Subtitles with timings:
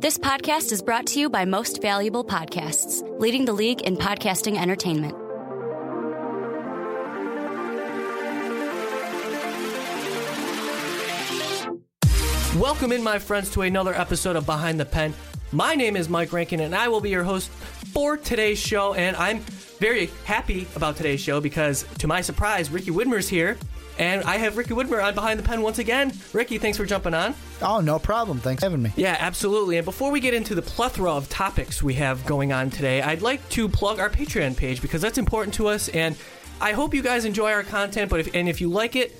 [0.00, 4.56] This podcast is brought to you by Most Valuable Podcasts, leading the league in podcasting
[4.56, 5.12] entertainment.
[12.56, 15.12] Welcome in, my friends, to another episode of Behind the Pen.
[15.50, 18.94] My name is Mike Rankin, and I will be your host for today's show.
[18.94, 19.40] And I'm
[19.80, 23.58] very happy about today's show because, to my surprise, Ricky Widmer's here.
[23.98, 26.12] And I have Ricky Widmer on Behind the Pen once again.
[26.32, 27.34] Ricky, thanks for jumping on.
[27.60, 28.38] Oh, no problem.
[28.38, 28.92] Thanks for having me.
[28.96, 29.76] Yeah, absolutely.
[29.76, 33.22] And before we get into the plethora of topics we have going on today, I'd
[33.22, 35.88] like to plug our Patreon page because that's important to us.
[35.88, 36.16] And
[36.60, 38.10] I hope you guys enjoy our content.
[38.10, 39.14] But if, and if you like it,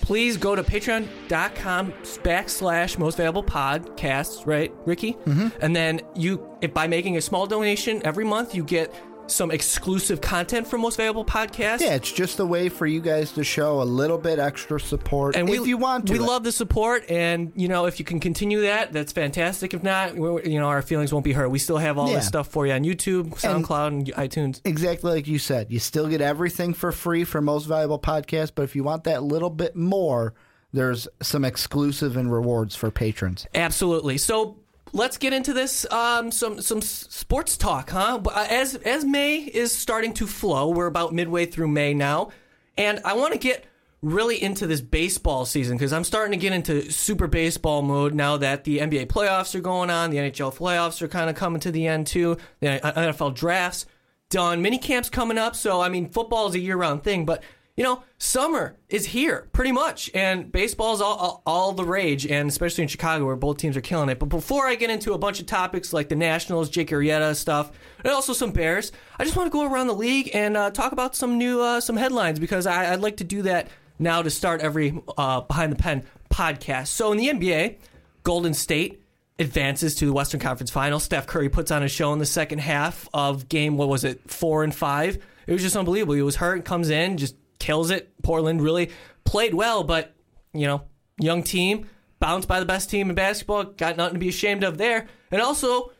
[0.00, 5.14] please go to patreon.com backslash most valuable podcasts, right, Ricky?
[5.14, 5.48] Mm-hmm.
[5.60, 8.94] And then you, if by making a small donation every month, you get
[9.28, 11.80] some exclusive content from Most Valuable Podcast.
[11.80, 15.36] Yeah, it's just a way for you guys to show a little bit extra support
[15.36, 16.12] and if we, you want to.
[16.12, 19.74] We love the support, and you know if you can continue that, that's fantastic.
[19.74, 21.48] If not, you know our feelings won't be hurt.
[21.50, 22.16] We still have all Yeah.
[22.16, 24.60] this stuff for you on YouTube, SoundCloud, and, iTunes.
[24.64, 25.70] Exactly like you said.
[25.70, 29.22] You still get everything for free for most valuable podcast, but if you want that
[29.22, 30.34] little bit more,
[30.72, 33.46] there's some exclusive and rewards for patrons.
[33.54, 34.18] Absolutely.
[34.18, 34.58] So
[34.92, 35.90] let's get into this.
[35.90, 38.20] Um, some some sports talk, huh?
[38.26, 42.30] Uh, As as May is starting to flow, we're about midway through May now,
[42.76, 43.66] and I want to get
[44.02, 48.36] really into this baseball season because I'm starting to get into super baseball mode now
[48.36, 51.70] that the NBA playoffs are going on, the NHL playoffs are kind of coming to
[51.72, 53.86] the end too, the NFL drafts
[54.28, 55.56] done, mini camps coming up.
[55.56, 57.42] So I mean, football is a year round thing, but
[57.76, 62.48] you know, summer is here pretty much, and baseball's all, all, all the rage, and
[62.48, 64.18] especially in Chicago where both teams are killing it.
[64.18, 67.70] But before I get into a bunch of topics like the Nationals, Jake Arrieta stuff,
[68.02, 70.92] and also some Bears, I just want to go around the league and uh, talk
[70.92, 74.30] about some new uh, some headlines because I, I'd like to do that now to
[74.30, 76.88] start every uh, behind the pen podcast.
[76.88, 77.76] So in the NBA,
[78.22, 79.02] Golden State
[79.38, 81.04] advances to the Western Conference Finals.
[81.04, 84.30] Steph Curry puts on a show in the second half of game, what was it,
[84.30, 85.18] four and five?
[85.46, 86.14] It was just unbelievable.
[86.14, 88.12] He was hurt, comes in, just kills it.
[88.22, 88.90] Portland really
[89.24, 90.14] played well, but,
[90.52, 90.82] you know,
[91.18, 94.78] young team, bounced by the best team in basketball, got nothing to be ashamed of
[94.78, 95.06] there.
[95.30, 95.92] And also,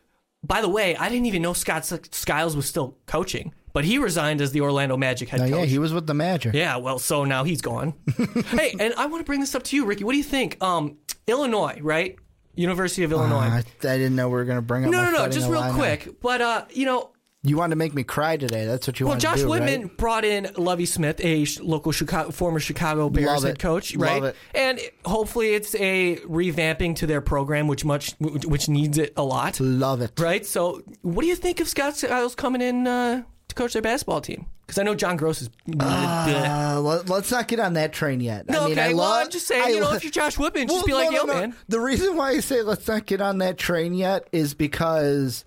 [0.44, 4.40] by the way, I didn't even know Scott Skiles was still coaching, but he resigned
[4.40, 5.52] as the Orlando Magic head Oh, coach.
[5.52, 6.54] yeah, he was with the Magic.
[6.54, 7.94] Yeah, well, so now he's gone.
[8.50, 10.04] hey, and I want to bring this up to you, Ricky.
[10.04, 10.62] What do you think?
[10.62, 12.16] Um, Illinois, right?
[12.54, 13.46] University of Illinois.
[13.48, 15.72] Uh, I, didn't know we were going to bring up no, no, no, just real
[15.74, 16.20] quick.
[16.22, 17.10] But uh, you know,
[17.46, 18.66] You wanted to make me cry today.
[18.66, 19.96] That's what you well, wanted Josh to do, Well, Josh Whitman right?
[19.96, 24.22] brought in Lovie Smith, a sh- local Chicago, former Chicago Bears head coach, Love right?
[24.30, 24.36] it.
[24.54, 29.60] And hopefully, it's a revamping to their program, which much which needs it a lot,
[29.60, 30.18] Love it.
[30.18, 30.44] right?
[30.44, 34.20] So, what do you think of Scott Skiles coming in uh, to coach their basketball
[34.20, 34.46] team?
[34.66, 35.50] Because I know John Groce is.
[35.78, 38.48] Uh, let, us not get on that train yet.
[38.48, 39.24] no, I mean, okay, I well, love.
[39.26, 41.18] I'm just saying, I you know, if you're Josh Whitman, just Well, be like, no,
[41.18, 41.34] yo, no.
[41.34, 41.54] man.
[41.68, 45.44] The reason why I say let's not get on that train yet is because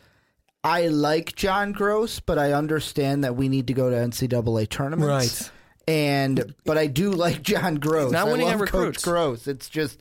[0.64, 5.08] I like John Groce, but I understand that we need to go to NCAA tournaments.
[5.42, 5.52] Right.
[5.88, 8.12] And but I do like John Groce.
[8.12, 9.03] not I winning love at recruits.
[9.03, 9.47] Coach Groce.
[9.47, 10.00] It's just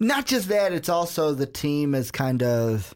[0.00, 0.72] not just that.
[0.72, 2.94] It's also the team is kind of.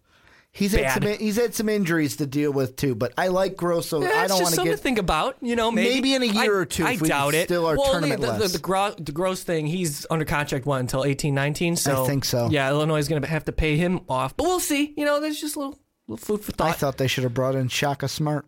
[0.51, 3.85] He's had some he's had some injuries to deal with too, but I like Groce,
[3.85, 5.37] so Yeah, I don't want to get to think about.
[5.43, 7.45] You know, maybe, Maybe in a year I- or two I if we doubt it.
[7.45, 9.67] still are well, tournament the, the, the, gro- the gross thing.
[9.67, 11.77] He's under contract what until eighteen nineteen.
[11.77, 12.49] So I think so.
[12.51, 14.95] Yeah, Illinois is going to have to pay him off, but we'll see.
[14.97, 15.79] You know, there's just a little,
[16.09, 16.77] little food for I thought.
[16.77, 18.47] thought they should have brought in Shaka Smart.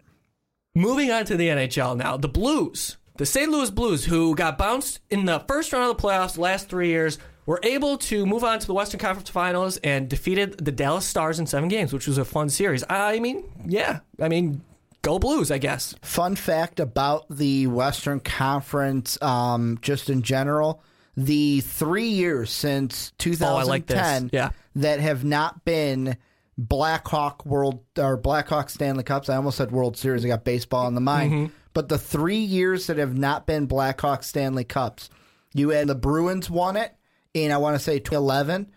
[0.74, 3.50] Moving on to the NHL now, the Blues, the St.
[3.50, 6.88] Louis Blues, who got bounced in the first round of the playoffs the last three
[6.88, 11.06] years, were able to move on to the Western Conference Finals and defeated the Dallas
[11.06, 12.84] Stars in seven games, which was a fun series.
[12.88, 14.60] I mean, yeah, I mean,
[15.02, 15.94] go Blues, I guess.
[16.02, 20.82] Fun fact about the Western Conference, um, just in general,
[21.16, 24.50] the three years since Oh, like 2010 Yeah.
[24.76, 26.16] that have not been
[26.58, 29.28] Blackhawk World or Blackhawk Stanley Cups.
[29.28, 30.24] I almost said World Series.
[30.24, 31.32] I got baseball in the mind.
[31.32, 31.52] Mm-hmm.
[31.72, 35.08] But the three years that have not been Blackhawk Stanley Cups,
[35.54, 36.94] you had the Bruins won it
[37.32, 38.72] in I want to say 2011.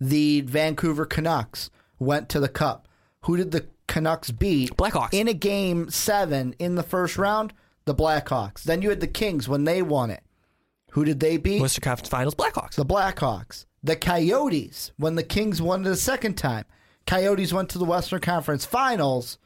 [0.00, 2.86] The Vancouver Canucks went to the Cup.
[3.22, 4.76] Who did the Canucks beat?
[4.76, 5.10] Blackhawks.
[5.12, 7.54] in a game seven in the first round.
[7.84, 8.62] The Blackhawks.
[8.62, 10.22] Then you had the Kings when they won it.
[10.90, 11.62] Who did they beat?
[11.62, 12.74] Western Conference Finals, Blackhawks.
[12.74, 13.64] the Blackhawks.
[13.82, 16.64] The Coyotes, when the Kings won it the second time.
[17.06, 19.38] Coyotes went to the Western Conference Finals.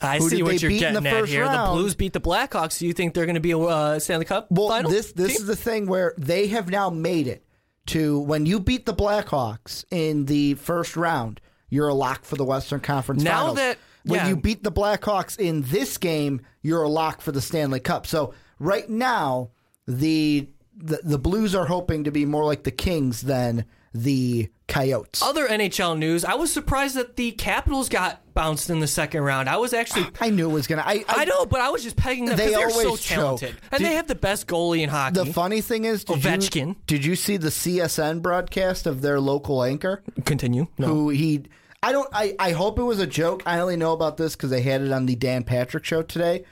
[0.00, 1.48] I Who see what they you're beat in getting the at first here.
[1.48, 1.68] The?
[1.72, 2.78] Blues beat the Blackhawks.
[2.78, 4.90] Do you think they're going to be a uh, Stanley Cup Well, final?
[4.90, 5.36] this this team?
[5.36, 7.44] is the thing where they have now made it
[7.86, 12.44] to when you beat the Blackhawks in the first round, you're a lock for the
[12.44, 13.56] Western Conference Now Finals.
[13.56, 14.28] that- when yeah.
[14.28, 18.06] you beat the Blackhawks in this game, you're a lock for the Stanley Cup.
[18.06, 19.50] So right now,
[19.88, 23.64] the the, the Blues are hoping to be more like the Kings than
[24.02, 25.22] the Coyotes.
[25.22, 26.24] Other NHL news.
[26.24, 29.48] I was surprised that the Capitals got bounced in the second round.
[29.48, 30.06] I was actually.
[30.20, 30.82] I knew it was gonna.
[30.84, 33.16] I, I know, but I was just pegging them They because they're so always choke.
[33.40, 35.14] talented, and Did- they have the best goalie in hockey.
[35.22, 36.68] The funny thing is, did Ovechkin.
[36.68, 40.02] you did you see the CSN broadcast of their local anchor?
[40.24, 40.66] Continue.
[40.78, 40.86] No.
[40.88, 41.44] who he
[41.82, 43.42] I don't I, I hope it was a joke.
[43.46, 46.44] I only know about this because they had it on the Dan Patrick show today.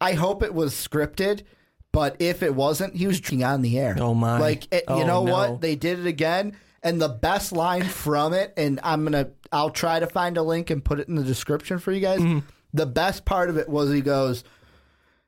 [0.00, 1.42] I hope it was scripted,
[1.96, 3.96] but if it wasn't, he was drinking on the air.
[3.98, 4.38] Oh, my.
[4.38, 5.32] Like it, you Oh, know no.
[5.32, 5.60] what?
[5.62, 6.54] They did it again.
[6.82, 10.68] And the best line from it, and I'm gonna I'll try to find a link
[10.68, 12.20] and put it in the description for you guys.
[12.20, 12.40] Mm-hmm.
[12.74, 14.44] The best part of it was he goes,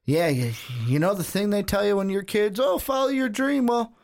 [0.04, 0.52] Yeah, you,
[0.86, 3.66] you know the thing they tell you when you're kids, oh, follow your dream.
[3.66, 3.94] Well,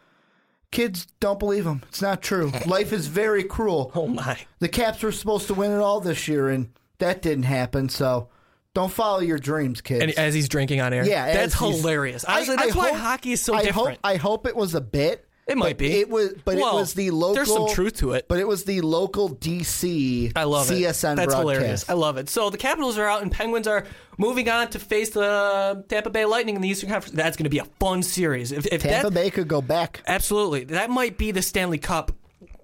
[0.70, 1.82] kids don't believe them.
[1.90, 2.50] It's not true.
[2.66, 4.38] Life is very cruel oh my.
[4.58, 7.90] the Caps were supposed to win it all this year, and that didn't happen.
[7.90, 8.30] So
[8.74, 10.02] don't follow your dreams, kids.
[10.02, 11.04] And as he's drinking on air.
[11.06, 12.24] yeah, that's hilarious.
[12.26, 13.88] I- Honestly, I that's why hope- hockey is so I different.
[13.88, 15.26] Hope, I hope it was a bit.
[15.46, 15.92] It might be.
[16.00, 17.34] It was, but Well, it was the local.
[17.34, 18.26] there's some truth to it.
[18.28, 20.32] But it was the local DC.
[20.34, 20.74] I love it.
[20.74, 21.38] CSN That's broadcast.
[21.38, 21.90] hilarious.
[21.90, 22.30] I love it.
[22.30, 23.84] So the Capitals are out, and Penguins are
[24.16, 27.14] moving on to face the Tampa Bay Lightning in the Eastern Conference.
[27.14, 28.52] That's going to be a fun series.
[28.52, 30.02] If, if Tampa that, Bay could go back.
[30.06, 32.12] absolutely, that might be the Stanley Cup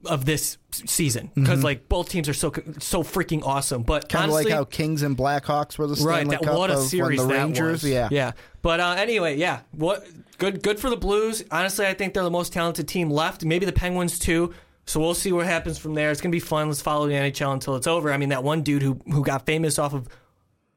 [0.07, 3.83] of this season because like both teams are so so freaking awesome.
[3.83, 6.71] But Kind of like how Kings and Blackhawks were the Stanley right, that, Cup what
[6.71, 7.85] a of series the Rangers.
[7.85, 8.33] Yeah, yeah.
[8.63, 10.07] But uh, anyway, yeah, what
[10.39, 11.45] good good for the Blues.
[11.51, 13.45] Honestly, I think they're the most talented team left.
[13.45, 14.55] Maybe the Penguins too.
[14.87, 16.11] So we'll see what happens from there.
[16.11, 16.69] It's gonna be fun.
[16.69, 18.13] Let's follow the NHL until it's over.
[18.13, 20.09] I mean, that one dude who who got famous off of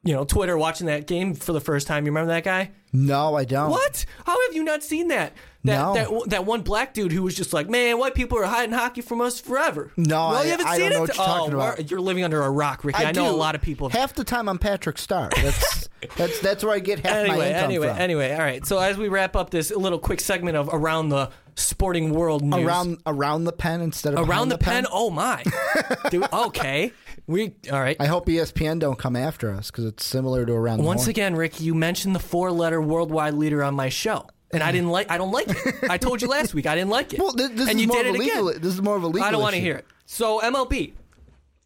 [0.03, 2.05] you know Twitter watching that game for the first time.
[2.05, 2.71] You remember that guy?
[2.91, 3.71] No, I don't.
[3.71, 4.05] What?
[4.25, 5.33] How have you not seen that?
[5.65, 5.93] That, No.
[5.93, 9.01] that that one black dude who was just like, man, white people are hiding hockey
[9.01, 9.91] from us forever.
[9.95, 10.99] No, well, I- you haven't I seen don't know it.
[11.01, 11.91] what you're talking oh, about.
[11.91, 13.03] You're living under a rock, Ricky.
[13.03, 13.31] I, know do.
[13.31, 13.89] a lot of people.
[13.89, 15.29] Half the time I'm Patrick Star.
[15.41, 17.97] That's that's that's where I get half my income anyway, from.
[17.97, 18.33] anyway.
[18.33, 18.65] All right.
[18.65, 22.65] So as we wrap up this little quick segment of around the sporting world news,
[22.65, 24.85] around around the pen instead of around behind the, pen.
[24.91, 25.43] Oh my,
[26.09, 26.25] dude.
[26.33, 26.91] Okay,
[27.27, 27.95] we all right.
[27.99, 30.79] I hope ESPN don't come after us because it's similar to around.
[30.79, 34.71] the Once again, Ricky, you mentioned the four-letter worldwide leader on my show, and I
[34.71, 35.09] didn't like.
[35.11, 35.89] I don't like it.
[35.89, 37.19] I told you last week I didn't like it.
[37.19, 38.47] Well, this, this and is you more did of a it legal.
[38.49, 38.61] again.
[38.61, 39.23] This is more of a legal.
[39.23, 39.85] I don't want to hear it.
[40.05, 40.93] So MLB,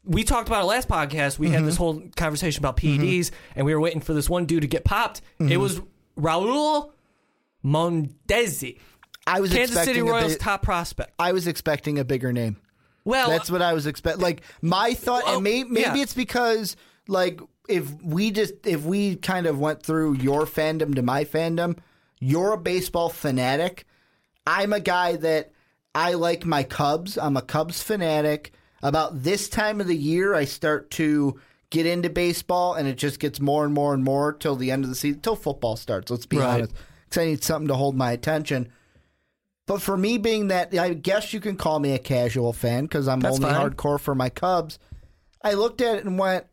[0.05, 1.37] we talked about it last podcast.
[1.39, 1.65] We had Mm-hmm.
[1.65, 4.83] this whole conversation about PEDs, and we were waiting for this one dude to get
[4.83, 5.21] popped.
[5.39, 5.51] Mm-hmm.
[5.51, 5.81] It was
[6.17, 6.91] Raul
[7.65, 8.77] Mondesi,
[9.25, 11.11] I was Kansas City Royals top prospect.
[11.19, 12.57] I was expecting a bigger name.
[13.03, 14.21] Well, That's what I was expecting.
[14.21, 16.03] Like my thought, Well, and may, maybe yeah.
[16.03, 16.75] it's because
[17.07, 17.39] like
[17.69, 21.77] if we just if we kind of went through your fandom to my fandom,
[22.19, 23.85] you're a baseball fanatic.
[24.45, 25.51] I'm a guy that
[25.93, 27.17] I like my Cubs.
[27.17, 28.53] I'm a Cubs fanatic.
[28.83, 33.19] About this time of the year, I start to get into baseball, and it just
[33.19, 36.09] gets more and more and more till the end of the season, till football starts.
[36.11, 36.55] Let's be Right.
[36.55, 36.73] honest,
[37.09, 38.69] because I need something to hold my attention.
[39.65, 43.07] But for me, being that I guess you can call me a casual fan because
[43.07, 43.71] I'm That's only fine.
[43.71, 44.79] hardcore for my Cubs.
[45.43, 46.45] I looked at it and went,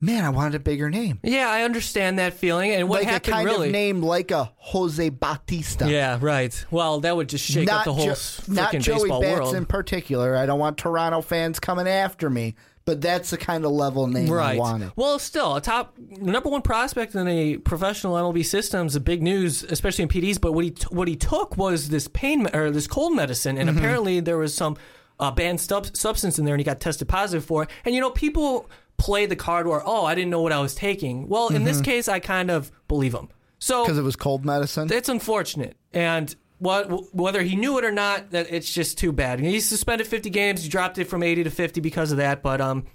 [0.00, 2.70] "Man, I wanted a bigger name, yeah, I understand that feeling.
[2.72, 3.66] And what like happened a kind really?
[3.68, 6.64] of name like a Jose Bautista." Yeah, right.
[6.70, 8.14] Well, that would just shake up the whole Jo-
[8.48, 9.54] not Joey baseball Bats world.
[9.56, 10.36] in particular.
[10.36, 12.54] I don't want Toronto fans coming after me,
[12.86, 14.58] but that's the kind of level name I Right.
[14.58, 14.92] wanted.
[14.96, 19.22] Well, still a top number one prospect in a professional MLB system is a big
[19.22, 20.38] news, especially in PDs.
[20.40, 23.68] But what he t- what he took was this pain or this cold medicine, and
[23.68, 23.78] Mm-hmm.
[23.78, 24.76] apparently there was some
[25.18, 27.68] uh, banned sub- substance in there, and he got tested positive for it.
[27.84, 30.74] And you know, people play the card where, oh, I didn't know what I was
[30.74, 31.28] taking.
[31.28, 33.28] Well, in this case, I kind of believe him.
[33.58, 34.88] So Because it was cold medicine.
[34.92, 39.40] it's unfortunate, and what whether he knew it or not, that it's just too bad.
[39.40, 40.62] He's suspended 50 games.
[40.62, 42.42] He dropped it from 80 to 50 because of that.
[42.42, 42.86] But um,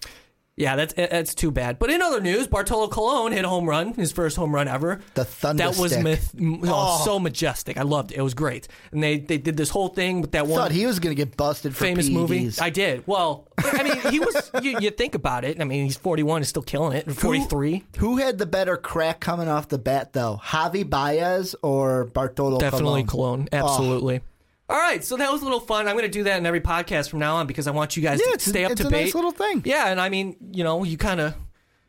[0.58, 1.80] yeah, that's eh, that's too bad.
[1.80, 5.02] But in other news, Bartolo Colon hit a home run, his first home run ever.
[5.16, 7.02] The thunder that was myth, oh, Oh.
[7.04, 7.78] so majestic.
[7.78, 8.18] I loved it.
[8.18, 10.86] It was great, and they they did this whole thing with that one Thought he
[10.86, 12.50] was going to get busted for famous movie.
[12.62, 13.04] I did.
[13.06, 14.52] Well, I mean, he was.
[14.62, 15.60] You, you think about it.
[15.60, 17.12] I mean, he's 41, he's still killing it.
[17.12, 17.84] 43.
[17.98, 20.40] Who had the better crack coming off the bat, though?
[20.44, 22.72] Javi Baez or Bartolo Colon?
[22.72, 23.46] Definitely Colon?
[23.46, 23.50] Cologne.
[23.52, 24.20] Absolutely.
[24.20, 24.35] Oh.
[24.68, 25.88] All right, so that was a little fun.
[25.88, 28.02] I'm going to do that in every podcast from now on because I want you
[28.02, 29.04] guys Yeah, to it's stay up it's to a date.
[29.06, 29.62] nice little thing.
[29.64, 31.36] Yeah, and I mean, you know, you kind of,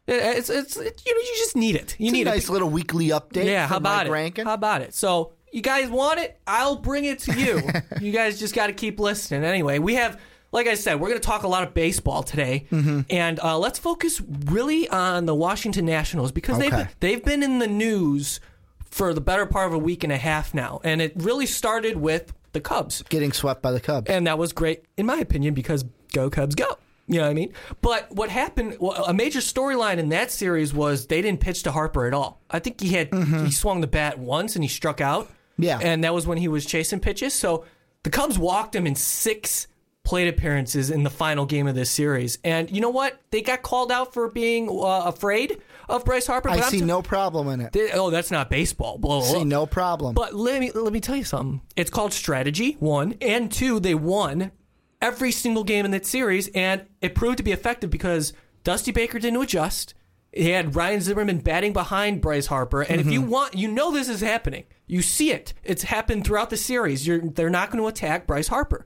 [0.06, 1.96] it's, it's, it, you know, you just need it.
[1.98, 2.52] You It's need a nice it.
[2.52, 3.46] little weekly update.
[3.46, 4.10] Yeah, how about Mike it?
[4.10, 4.46] Rankin.
[4.46, 4.94] How about it?
[4.94, 6.38] So You guys want it?
[6.46, 7.62] I'll bring it to you.
[8.00, 9.42] you guys just got to keep listening.
[9.42, 10.20] Anyway, we have,
[10.52, 13.00] like I said, we're going to talk a lot of baseball today, Mm-hmm.
[13.08, 16.68] and uh, let's focus really on the Washington Nationals because Okay.
[16.68, 18.38] they've they've been in the news
[18.84, 21.96] for the better part of a week and a half now, and it really started
[21.96, 23.02] with the Cubs.
[23.08, 24.10] Getting swept by the Cubs.
[24.10, 26.78] And that was great, in my opinion, because go Cubs go.
[27.06, 27.52] You know what I mean?
[27.82, 31.70] But what happened, well, a major storyline in that series was they didn't pitch to
[31.70, 32.40] Harper at all.
[32.50, 35.26] I think he had, he swung the bat once and he struck out.
[35.26, 35.62] Mm-hmm.
[35.62, 35.78] Yeah.
[35.80, 37.32] And that was when he was chasing pitches.
[37.32, 37.64] So
[38.02, 39.68] the Cubs walked him in six
[40.02, 42.38] plate appearances in the final game of this series.
[42.44, 43.20] And you know what?
[43.30, 46.50] They got called out for being uh, afraid of Bryce Harper.
[46.50, 47.72] I I'm see t- no problem in it.
[47.72, 48.98] they- oh, that's not baseball.
[48.98, 50.14] Blah, blah, see no problem.
[50.14, 51.62] But let me let me tell you something.
[51.76, 52.76] It's called strategy.
[52.80, 53.80] One and two.
[53.80, 54.52] They won
[55.00, 58.32] every single game in that series, and it proved to be effective because
[58.64, 59.94] Dusty Baker didn't adjust.
[60.32, 63.30] He had Ryan Zimmerman batting behind Bryce Harper, and if you mm-hmm.
[63.30, 64.64] want, you know this is happening.
[64.86, 65.54] You see it.
[65.64, 67.06] It's happened throughout the series.
[67.06, 68.84] You're, they're not going to attack Bryce Harper.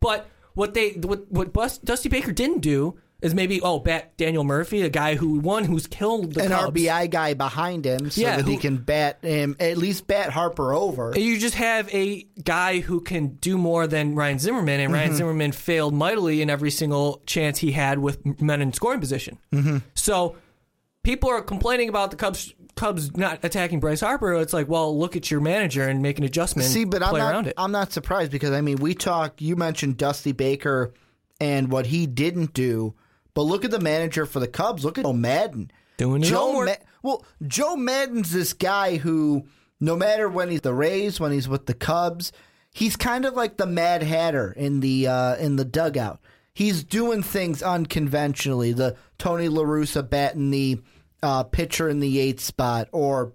[0.00, 4.44] But what they what what Bus, Dusty Baker didn't do is maybe oh bat Daniel
[4.44, 6.72] Murphy, a guy who won, who's killed the An Cubs.
[6.78, 10.72] RBI guy behind him so Yeah, that he can bat him, at least bat Harper
[10.74, 11.12] over.
[11.16, 14.94] You just have a guy who can do more than Ryan Zimmerman, and Mm-hmm.
[14.94, 19.38] Ryan Zimmerman failed mightily in every single chance he had with men in scoring position.
[19.52, 19.78] Mm-hmm.
[19.94, 20.36] So
[21.04, 24.34] people are complaining about the Cubs Cubs not attacking Bryce Harper.
[24.34, 26.68] It's like, well, look at your manager and make an adjustment.
[26.68, 27.46] See, but I'm not.
[27.48, 27.54] it.
[27.56, 29.40] I'm not surprised because I mean, we talk.
[29.42, 30.92] You mentioned Dusty Baker
[31.40, 32.94] and what he didn't do,
[33.34, 34.84] but look at the manager for the Cubs.
[34.84, 36.64] Look at Joe Maddon Doing Joe.
[36.64, 39.46] Ma- well, Joe Maddon's this guy who,
[39.80, 42.32] no matter when he's the Rays, when he's with the Cubs,
[42.72, 46.20] he's kind of like the Mad Hatter in the uh, in the dugout.
[46.54, 48.72] He's doing things unconventionally.
[48.72, 50.80] The Tony La Russa batting the
[51.22, 53.32] uh, pitcher in the eighth spot, or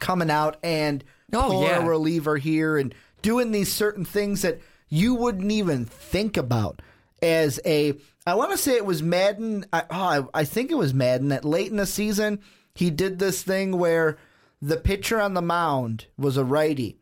[0.00, 1.84] coming out and Oh, pulling yeah.
[1.84, 4.58] a reliever here and doing these certain things that
[4.88, 6.82] you wouldn't even think about
[7.22, 7.94] as a.
[8.26, 9.64] I want to say it was Maddon.
[9.72, 12.40] I, oh, I, I think it was Maddon that late in the season
[12.74, 14.16] he did this thing where
[14.62, 16.96] the pitcher on the mound was a righty.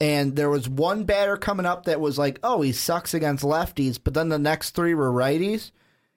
[0.00, 3.98] And there was one batter coming up that was like, oh, he sucks against lefties,
[4.02, 5.72] but then the next three were righties.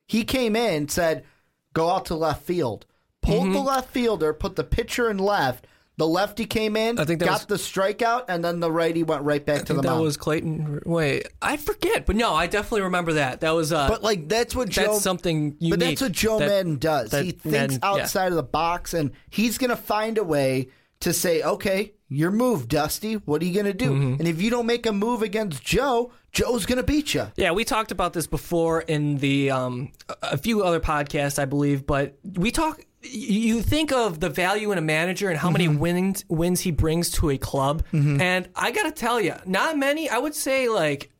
[0.07, 1.23] He came in, said,
[1.73, 2.85] go out to left field,
[3.21, 3.53] pulled Mm-hmm.
[3.53, 5.65] the left fielder, put the pitcher in left.
[5.97, 9.23] The lefty came in, I think that got the strikeout, and then the righty went
[9.23, 10.01] right back I to the that mound.
[10.01, 10.81] was Clayton.
[10.85, 13.41] Wait, I forget, but no, I definitely remember that.
[13.41, 14.83] That was uh, but like that's what Joe.
[14.93, 15.71] that's something unique.
[15.71, 17.11] But that's what Joe that- Maddon does.
[17.11, 17.45] that He thinks
[17.75, 17.89] Maddon- yeah.
[18.03, 20.69] outside of the box, and he's going to find a way
[21.01, 23.15] to say, "Okay, your move, Dusty.
[23.15, 24.13] What are you going to do?" Mm-hmm.
[24.19, 27.27] And if you don't make a move against Joe, Joe's going to beat you.
[27.35, 31.45] Yeah, we talked about this before in the um, a- a few other podcasts, I
[31.45, 31.85] believe.
[31.85, 32.79] But we talk.
[33.03, 35.79] You think of the value in a manager and how many mm-hmm.
[35.79, 38.21] wins wins he brings to a club, mm-hmm.
[38.21, 40.09] and I got to tell you, not many.
[40.09, 41.11] I would say like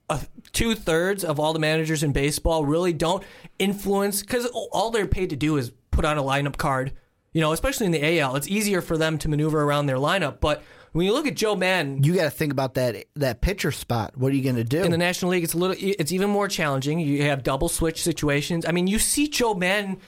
[0.51, 3.23] two thirds of all the managers in baseball really don't
[3.59, 6.93] influence because all they're paid to do is put on a lineup card.
[7.33, 10.41] You know, especially in the AL, it's easier for them to maneuver around their lineup.
[10.41, 13.71] But when you look at Joe Maddon, You got to think about that that pitcher
[13.71, 14.17] spot.
[14.17, 14.83] What are you going to do?
[14.83, 16.99] in the National League, it's a little, it's even more challenging.
[16.99, 18.65] You have double switch situations.
[18.65, 19.99] I mean, you see Joe Maddon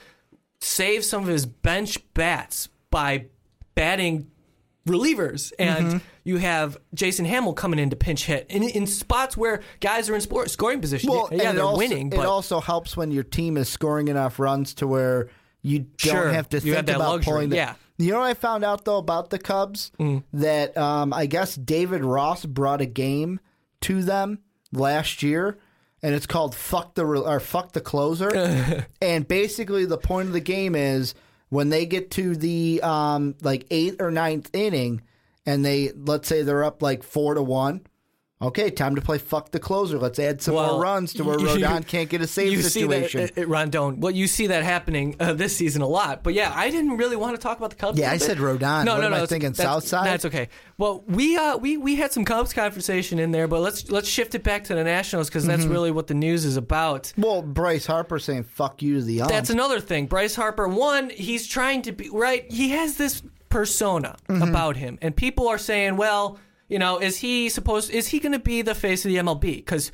[0.64, 3.26] save some of his bench bats by
[3.74, 4.30] batting
[4.86, 5.98] relievers, and Mm-hmm.
[6.24, 10.14] you have Jason Hammel coming in to pinch hit in, in spots where guys are
[10.14, 11.10] in sport, scoring position.
[11.10, 14.38] well, yeah, they're also, winning, It but also helps when your team is scoring enough
[14.38, 15.28] runs to where
[15.62, 17.48] you don't Sure, have to think have about luxury, pulling.
[17.50, 17.70] The, yeah.
[17.70, 17.76] Mm.
[18.04, 19.90] You know what I found out though about the Cubs
[20.32, 23.40] that um, I guess David Ross brought a game
[23.82, 24.40] to them
[24.72, 25.58] last year,
[26.04, 30.34] and it's called "Fuck the Re- or Fuck the Closer." and basically, the point of
[30.34, 31.14] the game is
[31.48, 35.00] when they get to the um, like eighth or ninth inning,
[35.46, 37.86] and they let's say they're up like four to one.
[38.42, 39.96] Okay, time to play fuck the closer.
[39.96, 42.62] Let's add some Well, more runs to where you- Rodon can't get a save you
[42.62, 43.28] situation.
[43.28, 44.00] See that, uh, uh, Rondon.
[44.00, 46.22] Well, you see that happening uh, this season a lot.
[46.24, 47.98] But yeah, I didn't really want to talk about the Cubs.
[47.98, 48.22] Yeah, I bit.
[48.22, 48.84] said Rodon.
[48.84, 49.22] No, What no, am no.
[49.22, 50.06] I thinking, that's- Southside?
[50.08, 50.48] That's okay.
[50.78, 54.34] Well, we uh, we we had some Cubs conversation in there, but let's let's shift
[54.34, 55.50] it back to the Nationals because Mm-hmm.
[55.52, 57.12] that's really what the news is about.
[57.16, 59.30] well, Bryce Harper saying "fuck you" to the ump.
[59.30, 60.06] That's another thing.
[60.06, 62.50] Bryce Harper, one, he's trying to be right.
[62.50, 64.42] He has this persona Mm-hmm.
[64.42, 66.38] about him, and people are saying, well,
[66.68, 67.90] you know, is he supposed?
[67.90, 69.56] Is he going to be the face of the MLB?
[69.56, 69.92] Because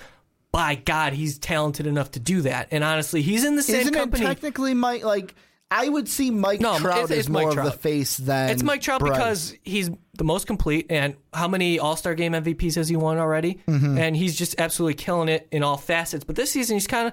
[0.53, 2.69] by God, he's talented enough to do that.
[2.71, 4.25] And honestly, he's in the same Isn't company.
[4.25, 5.05] it technically Mike?
[5.05, 5.35] Like
[5.71, 8.50] I would see Mike No, Trout it's- it's as Mike more of the face than
[8.50, 9.12] It's Mike Trout Bryce.
[9.12, 10.87] because he's the most complete.
[10.91, 13.61] And how many All Star Game MVPs has he won already?
[13.69, 13.97] Mm-hmm.
[13.99, 16.25] And he's just absolutely killing it in all facets.
[16.25, 17.12] But this season, he's kind of,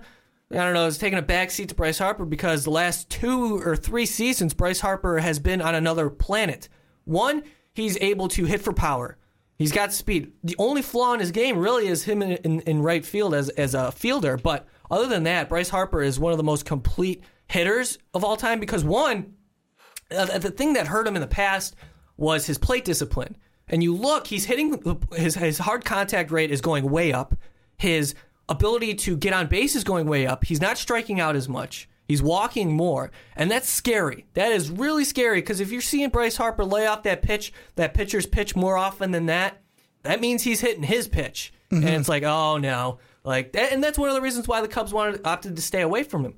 [0.52, 3.60] I don't know, he's taking a back seat to Bryce Harper because the last two
[3.60, 6.68] or three seasons, Bryce Harper has been on another planet.
[7.06, 9.18] One, he's able to hit for power.
[9.58, 10.34] He's got speed.
[10.44, 13.50] The only flaw in his game really is him in, in, in right field as
[13.50, 14.38] as a fielder.
[14.38, 18.38] But other than that, Bryce Harper is one of the most complete hitters of all
[18.38, 19.34] time because one,
[20.16, 21.76] uh, the thing that hurt him in the past
[22.18, 23.36] was his plate discipline.
[23.68, 27.36] And you look, he's hitting his his hard contact rate is going way up.
[27.78, 28.14] His
[28.48, 30.46] ability to get on base is going way up.
[30.46, 31.90] He's not striking out as much.
[32.08, 34.26] He's walking more, and that's scary.
[34.34, 37.94] That is really scary because if you're seeing Bryce Harper lay off that pitch, that
[37.94, 39.62] pitcher's pitch more often than that,
[40.04, 43.98] that means he's hitting his pitch, and it's like, oh no, like, that, and that's
[43.98, 46.36] one of the reasons why the Cubs wanted opted to stay away from him.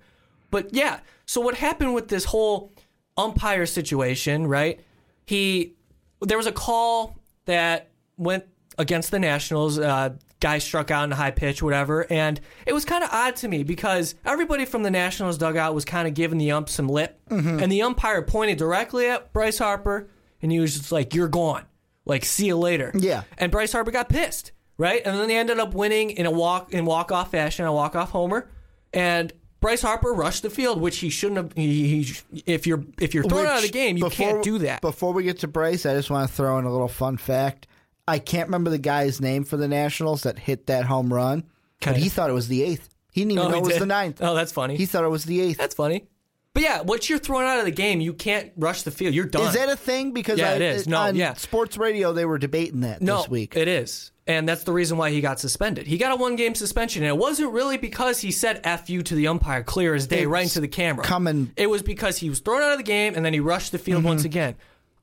[0.50, 2.74] But yeah, so what happened with this whole
[3.16, 4.80] umpire situation, right?
[5.26, 5.76] He
[6.22, 8.46] there was a call that went
[8.78, 9.78] against the Nationals.
[9.78, 13.36] Uh, guy struck out in a high pitch, whatever, and it was kind of odd
[13.38, 16.88] to me because everybody from the Nationals dugout was kind of giving the ump some
[16.88, 17.60] lip, mm-hmm.
[17.60, 20.10] and the umpire pointed directly at Bryce Harper,
[20.42, 21.66] and he was just like, "You're gone,
[22.06, 23.24] like see you later." Yeah.
[23.38, 25.02] and Bryce Harper got pissed, right?
[25.06, 27.96] And then they ended up winning in a walk in walk off fashion, a walk
[27.96, 28.50] off homer,
[28.94, 29.34] and.
[29.62, 31.52] Bryce Harper rushed the field, which he shouldn't have.
[31.54, 34.60] He, he, if you're if you're thrown out of the game, you before- can't do
[34.60, 34.80] that.
[34.80, 37.68] Before we get to Bryce, I just want to throw in a little fun fact.
[38.10, 41.44] I can't remember the guy's name for the Nationals that hit that home run,
[41.82, 42.90] but he thought it was the eighth.
[43.12, 43.82] He didn't even Oh, know he it was did?
[43.82, 44.20] the ninth.
[44.22, 44.76] Oh, that's funny.
[44.78, 45.58] He thought it was the eighth.
[45.58, 46.06] That's funny.
[46.54, 49.14] But yeah, once you're thrown out of the game, you can't rush the field.
[49.14, 49.48] You're done.
[49.48, 50.12] Is that a thing?
[50.14, 50.88] Because Yeah, I, it is.
[50.88, 51.34] No, on yeah.
[51.36, 53.56] sports radio they were debating that no, this week.
[53.56, 54.12] it is.
[54.26, 55.88] And that's the reason why he got suspended.
[55.88, 57.04] He got a one game suspension.
[57.04, 60.26] And it wasn't really because he said F you to the umpire clear as day
[60.26, 61.04] right into the camera.
[61.04, 63.72] coming- It was because he was thrown out of the game and then he rushed
[63.72, 64.08] the field Mm-hmm.
[64.08, 64.56] once again.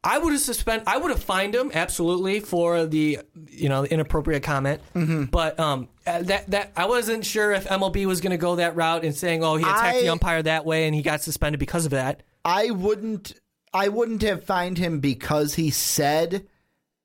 [0.07, 3.19] I would have suspend I would have fined him absolutely for the
[3.51, 4.81] you know the inappropriate comment.
[4.95, 5.25] Mm-hmm.
[5.25, 8.77] But um uh, that that I wasn't sure if MLB was going to go that
[8.77, 11.87] route and saying oh he attacked the umpire that way and he got suspended because
[11.87, 12.23] of that.
[12.45, 13.35] I wouldn't
[13.75, 16.47] I wouldn't have fined him because he said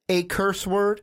[0.08, 1.02] a curse word.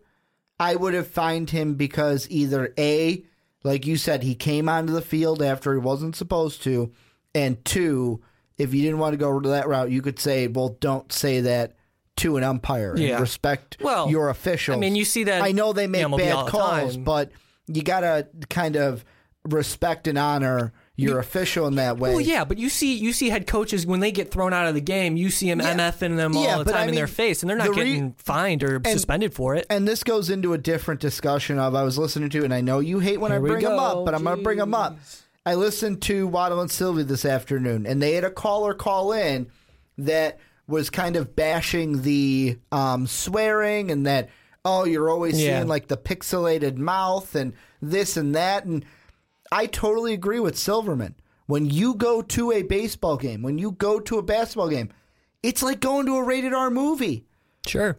[0.61, 3.25] I would have fined him because either A,
[3.65, 6.93] like you said, he came onto the field after he wasn't supposed to,
[7.33, 8.23] and two,
[8.57, 11.77] if you didn't want to go that route, you could say, well, don't say that
[12.19, 13.21] to an umpire and Yeah.
[13.21, 14.77] respect Well, your officials.
[14.77, 17.05] I mean, you see that I know they make MLB all bad the calls, time.
[17.05, 17.33] but
[17.67, 19.05] you gotta kind of
[19.45, 22.11] respect and honor your official in that way.
[22.11, 24.75] Well, yeah, but you see, you see head coaches when they get thrown out of
[24.75, 25.61] the game, you see them.
[25.61, 27.67] MFing them all Yeah, the but time I in their mean, face, and they're not
[27.69, 29.65] the re- getting fined or suspended for it.
[29.71, 32.81] And this goes into a different discussion of I was listening to, and I know
[32.81, 34.75] you hate when I we bring them go, up, but I'm going to bring them
[34.75, 34.99] up.
[35.47, 39.47] I listened to Waddle and Silvy this afternoon, and they had a caller call in
[39.99, 44.29] that was kind of bashing the um, swearing and that
[44.65, 45.57] oh you're always Yeah.
[45.59, 48.85] seeing like the pixelated mouth and this and that, and
[49.51, 51.15] I totally agree with Silverman.
[51.47, 54.91] When you go to a baseball game, when you go to a basketball game,
[55.43, 57.25] it's like going to a rated R movie
[57.67, 57.99] Sure,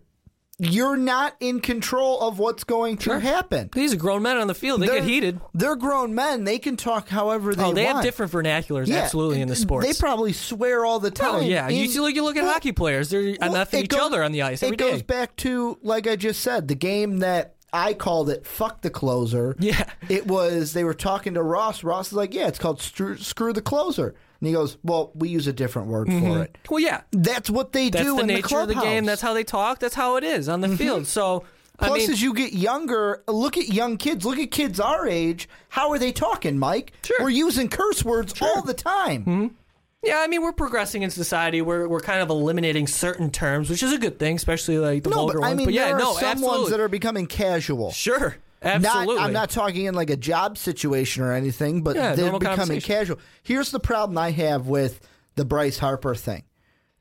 [0.59, 3.19] you're not in control of what's going to Sure.
[3.19, 3.69] happen.
[3.73, 5.39] these are grown men on the field; they They're- get heated.
[5.53, 6.43] They're grown men.
[6.43, 7.95] They can talk however they Oh, they want.
[7.97, 9.87] have different vernaculars, Yeah, absolutely, in the sports.
[9.87, 11.35] They probably swear all the time.
[11.35, 13.73] Oh yeah, you In- see, look, you look at Well, hockey players; they're well, it
[13.73, 14.91] each goes- other on the ice every It day.
[14.91, 18.89] goes back to like I just said, the game that I called it "fuck the
[18.89, 19.85] closer." Yeah.
[20.09, 20.73] it was.
[20.73, 21.83] They were talking to Ross.
[21.83, 25.29] Ross is like, "Yeah, it's called screw, screw the closer," and he goes, "Well, we
[25.29, 27.91] use a different word for it." Well, yeah, That's what they Mm-hmm.
[27.91, 28.83] that's do the in nature of the game.
[28.83, 29.05] Mm-hmm.
[29.05, 29.79] That's how they talk.
[29.79, 31.07] That's how it is on the field.
[31.07, 31.43] So,
[31.79, 34.25] I Plus, mean, as you get younger, look at young kids.
[34.25, 35.47] Look at kids our age.
[35.69, 36.91] How are they talking, Mike?
[37.03, 37.17] Sure.
[37.21, 39.55] We're using curse words all the time.
[40.03, 41.61] Yeah, I mean, we're progressing in society.
[41.61, 45.09] We're we're kind of eliminating certain terms, which is a good thing, especially like the
[45.09, 45.57] No, vulgar but I ones.
[45.57, 46.57] mean, but yeah, there are no, some absolutely.
[46.59, 47.91] ones that are becoming casual.
[47.91, 49.17] sure, Not, absolutely.
[49.17, 53.19] I'm not talking in like a job situation or anything, but Yeah, they're becoming casual.
[53.43, 56.43] Here's the problem I have with the Bryce Harper thing.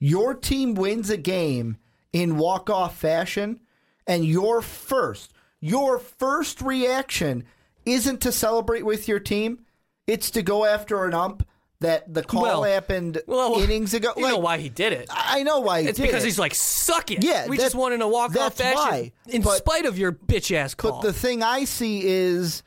[0.00, 1.76] Your team wins a game
[2.12, 3.60] in walk-off fashion,
[4.08, 7.44] and your first, your first reaction
[7.84, 9.64] isn't to celebrate with your team.
[10.08, 11.46] It's to go after an ump
[11.80, 14.12] that the call Well, happened well, innings ago.
[14.16, 15.08] You know why he did it?
[15.10, 16.26] I know why he It's because it.
[16.26, 17.22] he's like, suck it.
[17.22, 19.12] Yeah, we just in a walk off fashion, why.
[19.28, 20.92] in But- spite of your bitch ass call.
[20.92, 22.62] But the thing I see is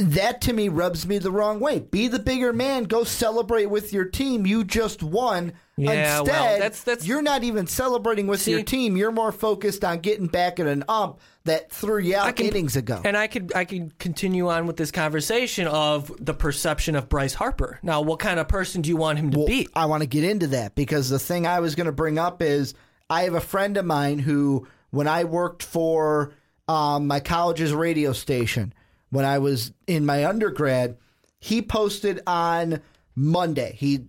[0.00, 1.80] that to me rubs me the wrong way.
[1.80, 2.84] Be the bigger man.
[2.84, 4.46] Go celebrate with your team.
[4.46, 5.52] You just won.
[5.76, 8.96] Yeah, well, Instead, that's- that's- you're not even celebrating with See- your team.
[8.96, 12.76] You're more focused on getting back at an ump that threw you out can- innings
[12.76, 13.00] ago.
[13.04, 17.34] And I could I could continue on with this conversation of the perception of Bryce
[17.34, 17.78] Harper.
[17.82, 19.68] Now, what kind of person do you want him to Well, be?
[19.74, 22.42] I want to get into that because the thing I was going to bring up
[22.42, 22.74] is
[23.08, 26.32] I have a friend of mine who, when I worked for
[26.68, 28.72] um, my college's radio station,
[29.10, 30.96] when I was in my undergrad,
[31.38, 32.80] he posted on
[33.14, 33.76] Monday.
[33.78, 34.06] He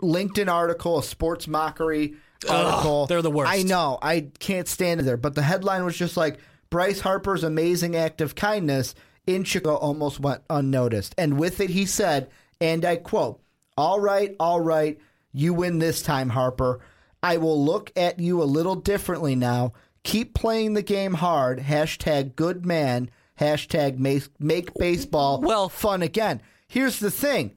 [0.00, 2.14] linked an article, a sports mockery
[2.48, 3.06] article.
[3.06, 3.50] they're the worst.
[3.50, 3.98] I know.
[4.00, 5.16] I can't stand it there.
[5.16, 6.38] But the headline was just like
[6.70, 8.94] Bryce Harper's amazing act of kindness
[9.26, 11.14] in Chicago almost went unnoticed.
[11.18, 13.40] And with it, he said, and I quote,
[13.76, 14.98] All right, all right,
[15.32, 16.80] you win this time, Harper.
[17.22, 19.72] I will look at you a little differently now.
[20.04, 21.58] Keep playing the game hard.
[21.58, 23.10] Hashtag good man.
[23.40, 26.40] Hashtag make, make baseball Well- fun again.
[26.68, 27.54] Here's the thing.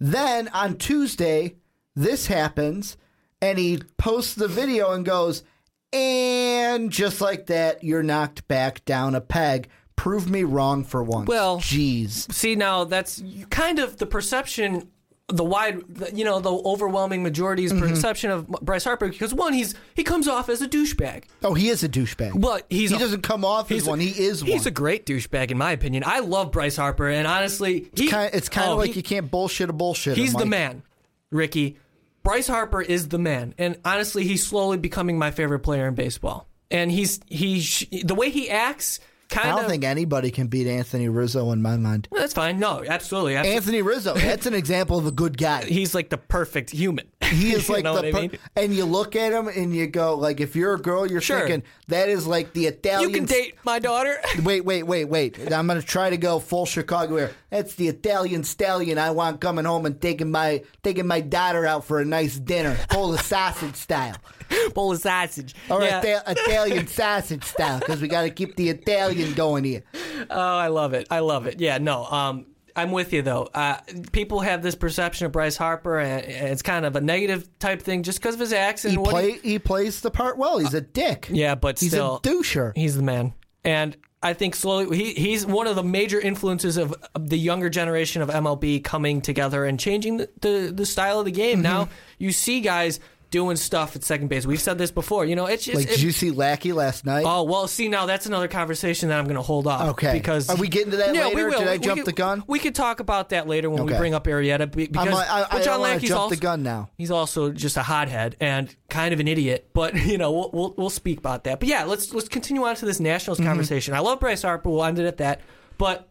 [0.00, 1.56] Then on Tuesday,
[1.94, 2.96] this happens,
[3.40, 5.44] and he posts the video and goes,
[5.92, 9.68] and just like that, you're knocked back down a peg.
[9.94, 11.28] Prove me wrong for once.
[11.28, 12.32] Well- jeez.
[12.32, 14.88] See, now that's kind of the perception,
[15.28, 15.80] the wide,
[16.14, 17.88] you know, the overwhelming majority's Mm-hmm.
[17.88, 19.08] perception of Bryce Harper.
[19.08, 21.24] Because one, he's he comes off as a douchebag.
[21.42, 22.40] Oh, he is a douchebag.
[22.40, 24.00] But he's he a- doesn't come off as one.
[24.00, 24.68] He is He's one.
[24.68, 26.02] a great douchebag, in my opinion.
[26.06, 29.30] I love Bryce Harper, and honestly, he, it's kind of oh, like he- you can't
[29.30, 30.16] bullshit a bullshit.
[30.16, 30.82] He's the man,
[31.30, 31.78] Ricky.
[32.22, 36.46] Bryce Harper is the man, and honestly, he's slowly becoming my favorite player in baseball.
[36.70, 37.60] And he's he
[38.04, 39.00] the way he acts,
[39.32, 42.08] kind I don't think anybody can beat Anthony Rizzo in my mind.
[42.12, 42.58] that's fine.
[42.60, 43.36] No, absolutely.
[43.36, 43.56] absolutely.
[43.56, 45.64] Anthony Rizzo, that's an example of a good guy.
[45.66, 47.08] he's like the perfect human.
[47.22, 48.38] He is like the what I mean?
[48.56, 51.40] and you look at him and you go like if you're a girl you're Sure.
[51.40, 54.16] thinking that is like the Italian You can date my daughter.
[54.42, 55.52] Wait, wait, wait, wait.
[55.52, 57.30] I'm going to try to go full Chicago here.
[57.50, 61.84] That's the Italian stallion I want coming home and taking my taking my daughter out
[61.84, 64.16] for a nice dinner, full of sausage style.
[64.74, 65.54] Bowl of sausage.
[65.70, 65.98] Or Yeah.
[65.98, 69.82] Ita- Italian sausage style because we got to keep the Italian going here.
[70.30, 71.08] Oh, I love it.
[71.10, 71.60] I love it.
[71.60, 72.04] Yeah, no.
[72.04, 73.48] Um, I'm with you though.
[73.54, 73.78] Uh,
[74.12, 77.82] people have this perception of Bryce Harper, and, and it's kind of a negative type
[77.82, 78.96] thing just because of his accent.
[78.96, 80.58] He play he plays the part well.
[80.58, 81.28] He's a dick.
[81.30, 82.72] Yeah, but he's still, a doucher.
[82.76, 83.34] He's the man,
[83.64, 87.68] and I think slowly he he's one of the major influences of, of the younger
[87.68, 91.56] generation of MLB coming together and changing the the, the style of the game.
[91.56, 91.62] Mm-hmm.
[91.62, 91.88] Now
[92.18, 93.00] you see guys
[93.32, 94.46] doing stuff at second base.
[94.46, 95.24] We've said this before.
[95.24, 97.24] You know, it's just Like, it- did you see Lackey last night?
[97.26, 99.88] Oh well, see now that's another conversation that I'm going to hold off.
[99.90, 100.12] Okay.
[100.12, 101.36] because Are we getting to that yeah, later?
[101.36, 101.58] We will.
[101.58, 102.44] Did I We- jump we the gun?
[102.46, 106.10] We could talk about that later when we bring up Arrieta because I, John Lackey's
[106.10, 106.90] jump also, the gun now.
[106.96, 110.74] He's also just a hothead and kind of an idiot, but you know we'll we'll,
[110.76, 111.58] we'll speak about that.
[111.58, 113.48] But yeah, let's let's continue on to this Nationals Mm-hmm.
[113.48, 113.94] conversation.
[113.94, 114.68] I love Bryce Harper.
[114.70, 115.40] We'll end it at that.
[115.78, 116.08] But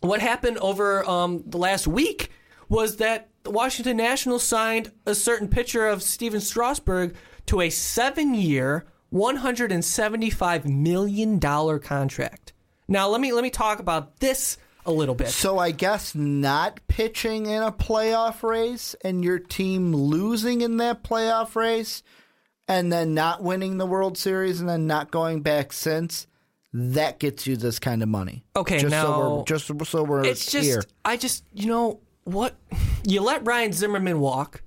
[0.00, 2.30] what happened over um, the last week
[2.68, 7.14] was that the Washington Nationals signed a certain pitcher of Stephen Strasburg
[7.46, 7.70] to a
[9.36, 12.52] hundred and seventy-five million dollar contract.
[12.88, 15.28] Now let me let me talk about this a little bit.
[15.28, 21.02] So I guess not pitching in a playoff race and your team losing in that
[21.02, 22.02] playoff race
[22.68, 26.26] and then not winning the World Series and then not going back since
[26.74, 28.44] that gets you this kind of money.
[28.54, 30.82] Okay, just so now- we're just so we're it's just here.
[31.02, 32.54] I just you know what
[33.04, 34.62] you let Ryan Zimmerman walk,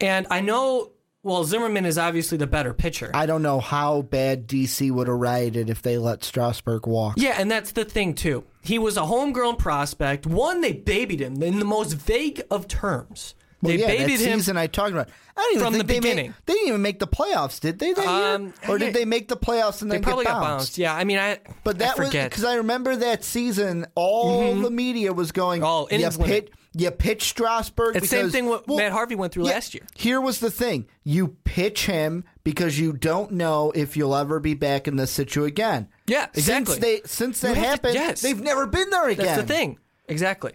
[0.00, 3.10] and I know well Zimmerman is obviously the better pitcher.
[3.14, 7.14] I don't know how bad DC would have rioted if they let Strasburg walk.
[7.16, 8.44] yeah, and that's the thing too.
[8.62, 10.26] He was a homegrown prospect.
[10.26, 13.34] One, they babied him in the most vague of terms.
[13.60, 15.08] Well, they yeah, babied him season I talked about.
[15.36, 16.26] I don't even from the they beginning.
[16.28, 17.92] Made, they didn't even make the playoffs, did they?
[17.92, 18.52] That Um, year?
[18.68, 18.84] or yeah.
[18.86, 20.58] did they make the playoffs and They then probably get got bounced?
[20.66, 20.78] bounced.
[20.78, 23.86] Yeah, I mean, I But that I was because I remember that season.
[23.96, 27.96] All the media was going, Oh, innings limit." pit, you pitch Strasburg.
[27.96, 29.84] It's the same thing what well, Matt Harvey went through yeah, last year.
[29.96, 34.54] Here was the thing: you pitch him because you don't know if you'll ever be
[34.54, 35.88] back in this situation again.
[36.06, 36.74] Yeah, exactly.
[36.74, 38.20] Since they since that have to- happened, yes.
[38.20, 39.26] they've never been there again.
[39.26, 39.78] That's the thing.
[40.08, 40.52] Exactly.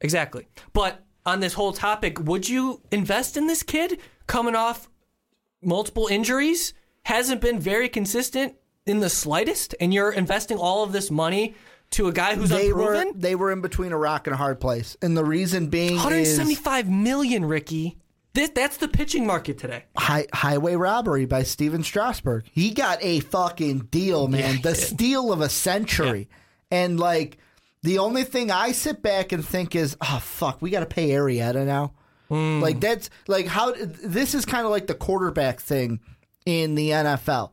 [0.00, 0.48] Exactly.
[0.72, 4.88] But on this whole topic, would you invest in this kid coming off
[5.62, 6.74] multiple injuries?
[7.04, 8.54] Hasn't been very consistent
[8.86, 11.54] in the slightest, and you're investing all of this money
[11.92, 13.08] to a guy who's They unproven?
[13.08, 15.92] were they were in between a rock and a hard place, and the reason being
[15.94, 17.96] is 175 million, Ricky.
[18.32, 19.84] This, that's the pitching market today.
[19.96, 22.44] Hi- Highway Robbery by Stephen Strasburg.
[22.52, 24.56] He got a fucking deal, man.
[24.56, 24.76] he the did.
[24.80, 26.28] steal of a century.
[26.70, 27.38] And like
[27.82, 31.08] the only thing I sit back and think is, oh fuck, we got to pay
[31.08, 31.92] Arrieta now.
[32.28, 32.60] Hmm.
[32.60, 35.98] Like that's like how this is kind of like the quarterback thing
[36.46, 37.50] in the NFL.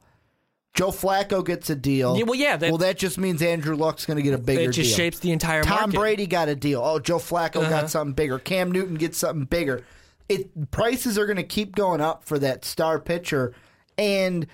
[0.77, 2.15] Joe Flacco gets a deal.
[2.15, 4.69] Yeah, well, yeah, that- well, that just means Andrew Luck's going to get a bigger
[4.69, 4.97] It just deal.
[4.97, 5.95] shapes the entire Tom market.
[5.97, 6.81] Brady got a deal.
[6.83, 7.69] Oh, Joe Flacco Uh-huh.
[7.69, 8.37] got something bigger.
[8.37, 9.83] Cam Newton gets something bigger.
[10.29, 13.53] It prices are going to keep going up for that star pitcher,
[13.97, 14.45] and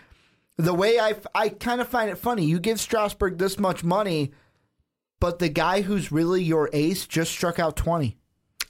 [0.58, 2.46] the way I I kind of find it funny.
[2.46, 4.32] You give Strasburg this much money,
[5.20, 8.18] but the guy who's really your ace just struck out twenty.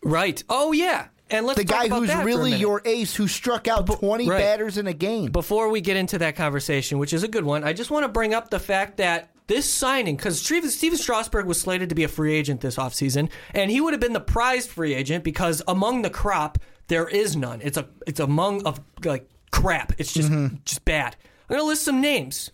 [0.02, 0.42] Right.
[0.50, 1.08] Oh, yeah.
[1.30, 3.68] And let's The talk guy about who's that for a really your ace who struck
[3.68, 4.38] out twenty right.
[4.38, 5.32] batters in a game.
[5.32, 8.10] Before we get into that conversation, which is a good one, I just want to
[8.10, 12.04] bring up the fact that this signing, because Stephen, Stephen Strasburg was slated to be
[12.04, 15.62] a free agent this offseason, and he would have been the prized free agent because
[15.68, 17.62] among the crop, there is none.
[17.62, 19.94] It's a it's among of like crap.
[19.98, 20.32] It's just
[20.66, 21.16] just bad.
[21.50, 22.52] I'm gonna list some names,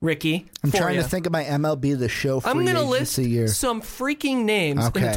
[0.00, 0.40] Ricky.
[0.40, 0.66] Mm-hmm.
[0.66, 1.02] I'm trying ya.
[1.02, 3.48] to think of my MLB the show free I'm gonna list year.
[3.48, 5.12] some freaking names in the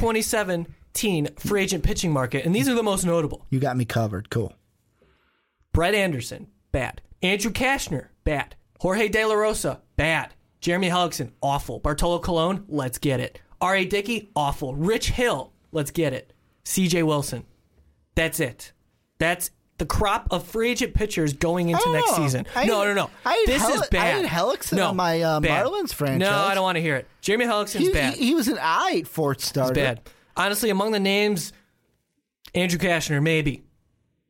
[0.95, 1.21] Okay.
[1.21, 3.45] 2017 free agent pitching market, and these are the most notable.
[3.49, 4.29] You got me covered.
[4.29, 4.53] Cool.
[5.71, 7.01] Brett Anderson, bad.
[7.21, 8.55] Andrew Cashner, bad.
[8.79, 10.33] Jorge De La Rosa, bad.
[10.61, 11.79] Jeremy Hellickson, awful.
[11.79, 13.39] Bartolo Colon, let's get it.
[13.61, 13.85] R.A.
[13.85, 14.75] Dickey, awful.
[14.75, 16.33] Rich Hill, let's get it.
[16.65, 17.03] C.J.
[17.03, 17.45] Wilson,
[18.15, 18.71] that's it.
[19.19, 22.17] That's the crop of free agent pitchers going into I next know.
[22.17, 22.45] season.
[22.55, 23.09] I no, no, no.
[23.25, 24.25] I this Hell- is I bad.
[24.25, 25.39] had Hellickson no, on my, uh.
[25.39, 26.19] Marlins franchise.
[26.29, 27.07] No, I don't want to hear it.
[27.21, 28.13] Jeremy Hellickson's He, bad.
[28.15, 29.73] he, he was an eye fourth starter.
[29.75, 30.01] bad.
[30.39, 31.53] Honestly, among the names,
[32.55, 33.63] Andrew Cashner, maybe.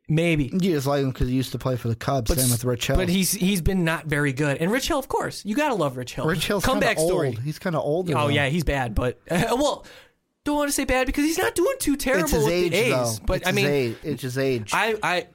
[0.09, 0.45] Maybe.
[0.45, 2.33] You just like him because he used to play for the Cubs.
[2.33, 2.95] Same with Rich Hill.
[2.95, 4.57] But he's he's been not very good.
[4.57, 6.25] And Rich Hill, of course, you gotta love Rich Hill.
[6.25, 7.09] Rich Hill's comeback old.
[7.09, 7.31] story.
[7.43, 8.09] He's kind of old.
[8.09, 8.27] Oh though.
[8.29, 9.85] yeah, he's bad, but well,
[10.45, 12.71] don't want to say bad because he's not doing too terrible it's his with age
[12.71, 12.89] the A's.
[13.19, 13.25] though.
[13.27, 13.97] But it's I his mean, age.
[14.03, 14.71] it's his age.
[14.73, 15.27] I I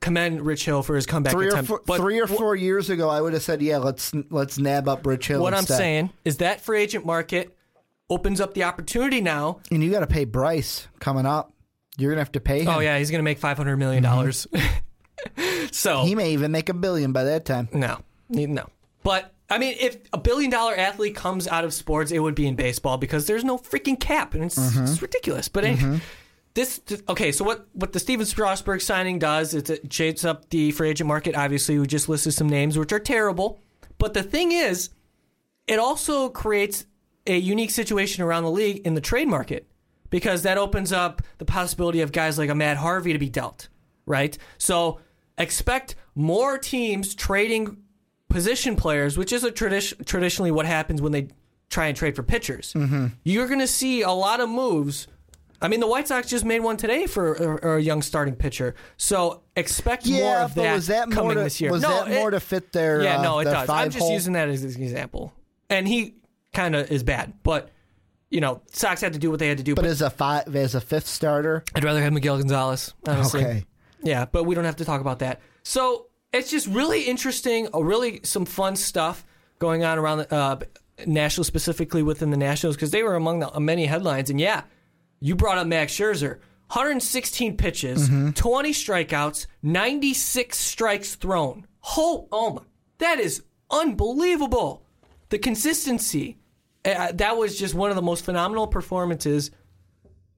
[0.00, 1.68] commend Rich Hill for his comeback three or attempt.
[1.68, 4.86] four, but three or four years ago, I would have said, "Yeah, let's let's nab
[4.86, 7.56] up Rich Hill." What I'm saying is that free agent market
[8.10, 9.60] opens up the opportunity now.
[9.70, 11.52] and you got to pay Bryce coming up.
[11.96, 12.68] You're gonna have to pay him.
[12.68, 14.46] Oh yeah, he's gonna make five hundred million dollars.
[15.70, 16.06] so Mm-hmm.
[16.06, 17.68] he may even make a billion by that time.
[17.72, 18.68] No, no.
[19.02, 22.46] But I mean, if a billion dollar athlete comes out of sports, it would be
[22.46, 25.48] in baseball because there's no freaking cap, and it's, it's ridiculous.
[25.48, 26.00] But anyway,
[26.54, 27.32] this okay.
[27.32, 31.08] So what what the Stephen Strasburg signing does is it shapes up the free agent
[31.08, 31.34] market.
[31.36, 33.60] Obviously, we just listed some names which are terrible.
[33.98, 34.88] But the thing is,
[35.66, 36.86] it also creates
[37.26, 39.66] a unique situation around the league in the trade market
[40.10, 43.68] because that opens up the possibility of guys like a Matt Harvey to be dealt,
[44.06, 44.36] right?
[44.58, 45.00] So
[45.38, 47.76] expect more teams trading
[48.28, 51.28] position players, which is a tradi- traditionally what happens when they
[51.68, 52.72] try and trade for pitchers.
[52.72, 53.08] Mm-hmm.
[53.24, 55.06] You're going to see a lot of moves.
[55.62, 58.74] I mean, the White Sox just made one today for a, a young starting pitcher.
[58.96, 61.70] So expect more of that was that coming to, this year.
[61.70, 63.02] was no, that more it- to fit their?
[63.02, 63.68] yeah, uh, no, it does.
[63.68, 64.12] I'm just hole?
[64.12, 65.32] using that as an example.
[65.68, 66.14] And he
[66.52, 67.70] kind of is bad, but
[68.30, 69.74] you know, Sox had to do what they had to do.
[69.74, 72.94] But But, as a five, as a fifth starter, I'd rather have Miguel Gonzalez.
[73.06, 73.64] Honestly, okay.
[74.02, 75.40] yeah, but we don't have to talk about that.
[75.64, 79.26] So it's just really interesting, uh, really some fun stuff
[79.58, 80.60] going on around the uh,
[81.06, 84.30] Nationals, specifically within the Nationals, because they were among the uh, many headlines.
[84.30, 84.62] And yeah,
[85.18, 86.38] you brought up Max Scherzer.
[86.68, 91.66] 116 pitches, 20 strikeouts, 96 strikes thrown.
[91.96, 92.62] Oh, oh my,
[92.98, 94.84] that is unbelievable.
[95.30, 96.38] The consistency.
[96.84, 99.50] Uh, that was just one of the most phenomenal performances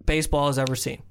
[0.04, 1.02] baseball has ever seen.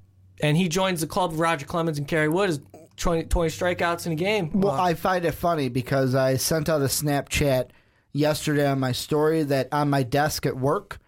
[0.42, 2.60] And he joins the club of Roger Clemens and Kerry Wood as
[2.96, 4.50] 20, 20 strikeouts in a game.
[4.52, 7.68] Well, Uh, I find it funny because I sent out a Snapchat
[8.12, 10.98] yesterday on my story that on my desk at work,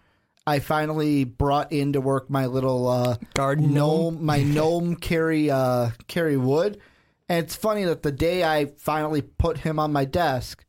[0.47, 6.37] I finally brought into work my little uh, Garden gnome, my gnome Kerry uh, Kerry
[6.37, 6.79] Wood,
[7.27, 10.63] and it's funny that the day I finally put him on my desk,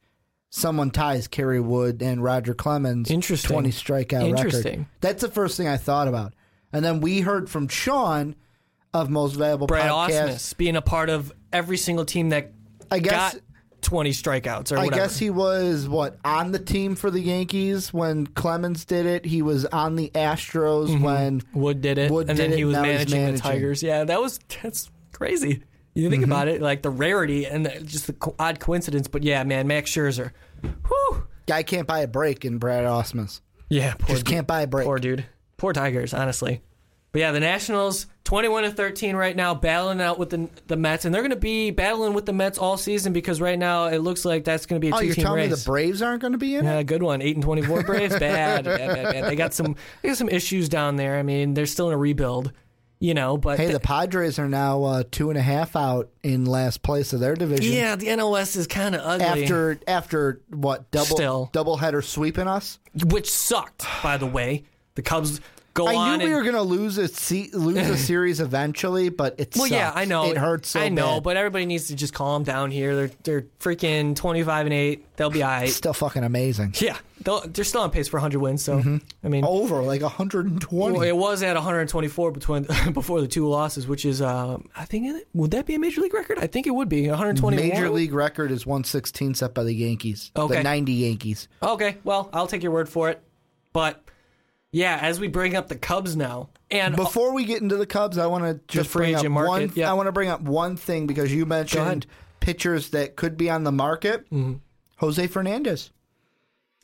[0.56, 3.50] someone ties Kerry Wood and Roger Clemens Interesting.
[3.50, 4.46] twenty strikeout record.
[4.46, 4.88] Interesting.
[5.00, 6.34] That's the first thing I thought about,
[6.72, 8.34] and then we heard from Sean
[8.94, 10.28] of Most Valuable Brad Podcast.
[10.28, 12.52] Ausmus being a part of every single team that
[12.90, 13.42] I guess- got
[13.82, 15.02] 20 strikeouts or I whatever.
[15.02, 19.24] guess he was what on the team for the Yankees when Clemens did it.
[19.24, 21.04] He was on the Astros mm-hmm.
[21.04, 23.34] when Wood did it, Wood and did then it, he was managing, managing.
[23.36, 23.82] the Tigers.
[23.84, 25.62] Yeah, that was that's crazy.
[25.94, 26.32] You think mm-hmm.
[26.32, 29.08] about it, like the rarity and the, just the co- odd coincidence.
[29.08, 30.32] But yeah, man, Max Scherzer.
[30.62, 31.26] Whew.
[31.46, 33.40] guy can't buy a break in Brad Ausmus.
[33.68, 34.84] Yeah, poor Just can't buy a break.
[34.86, 35.24] Poor dude.
[35.56, 36.62] Poor Tigers, honestly.
[37.12, 41.06] But yeah, the Nationals, 21 to 13 right now, battling out with the the Mets,
[41.06, 43.98] and they're going to be battling with the Mets all season because right now it
[43.98, 45.64] looks like that's going to be a Oh, you're telling me race.
[45.64, 46.68] the Braves aren't going to be in it?
[46.68, 47.22] yeah, good one.
[47.22, 48.14] Eight and twenty-four Braves.
[48.18, 49.24] Bad, bad, bad, bad.
[49.30, 51.16] They got some, they got some issues down there.
[51.18, 52.52] I mean, they're still in a rebuild,
[52.98, 53.36] you know.
[53.36, 56.82] But Hey, the- the Padres are now uh, two and a half out in last
[56.82, 57.72] place of their division.
[57.72, 61.50] yeah, the NOS is kind of ugly, After after what double Still.
[61.52, 62.78] double header sweeping us?
[63.04, 64.64] which sucked, by the way.
[64.94, 65.40] The Cubs
[65.76, 66.18] go I on.
[66.18, 69.54] knew we and- were going to lose a se- lose a series eventually, but it
[69.56, 69.92] Well, yeah.
[69.94, 70.30] I know.
[70.30, 70.70] it hurts.
[70.70, 71.22] So I know, bad.
[71.22, 72.96] but everybody needs to just calm down here.
[72.96, 75.04] They're they're freaking twenty five and eight.
[75.16, 75.68] They'll be all right.
[75.68, 76.74] still fucking amazing.
[76.80, 78.62] Yeah, they're still on pace for 100 wins.
[78.62, 80.92] So I mean, Over like 120.
[80.92, 85.24] well, it was at 124 between before the two losses, which is um, I think
[85.32, 86.38] would that be a major league record?
[86.38, 87.56] I think it would be one hundred twenty.
[87.56, 90.30] Major league record is 116 set by the Yankees.
[90.36, 90.56] Okay.
[90.56, 91.48] The 90 Yankees.
[91.62, 93.22] Okay, well I'll take your word for it.
[93.72, 94.02] But
[94.72, 98.18] yeah, as we bring up the Cubs now, and Before we get into the Cubs,
[98.18, 99.72] I want to just free bring up agent market, one.
[99.76, 99.90] yeah.
[99.90, 102.06] I want to bring up one thing because you mentioned
[102.40, 104.24] pitchers that could be on the market.
[104.30, 104.54] Mm-hmm.
[104.98, 105.90] Jose Fernandez.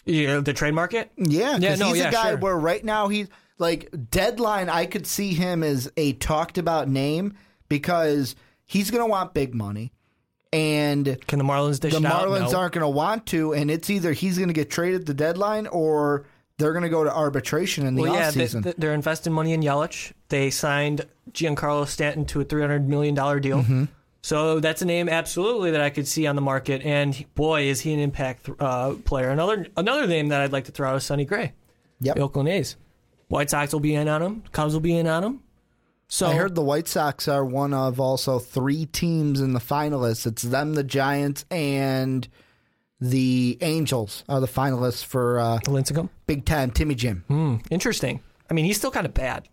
[0.05, 1.11] yeah, the trade market.
[1.16, 2.37] Yeah, Yeah, no, he's yeah, a guy sure.
[2.38, 4.68] where right now he's like deadline.
[4.68, 7.35] I could see him as a talked about name
[7.68, 9.92] because he's going to want big money,
[10.53, 12.27] and Can the Marlins dish the it out?
[12.29, 12.59] Marlins No.
[12.59, 15.66] aren't going to want to, and it's either he's going to get traded the deadline
[15.66, 16.27] or
[16.58, 18.74] they're going to go to arbitration in the Well, yeah, they, offseason.
[18.76, 20.12] they're investing money in Yelich.
[20.28, 23.62] They signed Giancarlo Stanton to a three hundred million dollar deal.
[23.62, 23.84] Mm-hmm.
[24.22, 26.82] So that's a name absolutely that I could see on the market.
[26.82, 29.30] And boy, is he an impact uh, player.
[29.30, 31.54] Another another name that I'd like to throw out is Sonny Gray,
[32.00, 32.16] yep.
[32.16, 32.76] the Oakland A's.
[33.28, 34.42] White Sox will be in on him.
[34.52, 35.40] Cubs will be in on him.
[36.06, 40.26] So I heard the White Sox are one of also three teams in the finalists.
[40.26, 42.28] It's them, the Giants, and
[43.02, 46.08] the Angels are the finalists for uh, Lincecum.
[46.26, 47.24] Big Time Timmy Jim.
[47.26, 48.20] Hmm, interesting.
[48.48, 49.48] I mean, he's still kind of bad.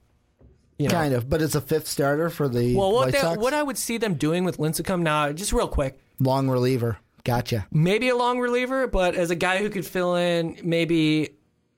[0.77, 0.93] You know?
[0.93, 3.63] Kind of, but it's a fifth starter for the Well, what White they, what I
[3.63, 6.97] would see them doing with Lincecum now, just real quick, Long reliever.
[7.25, 7.67] Gotcha.
[7.71, 11.31] maybe a long reliever, but as a guy who could fill in maybe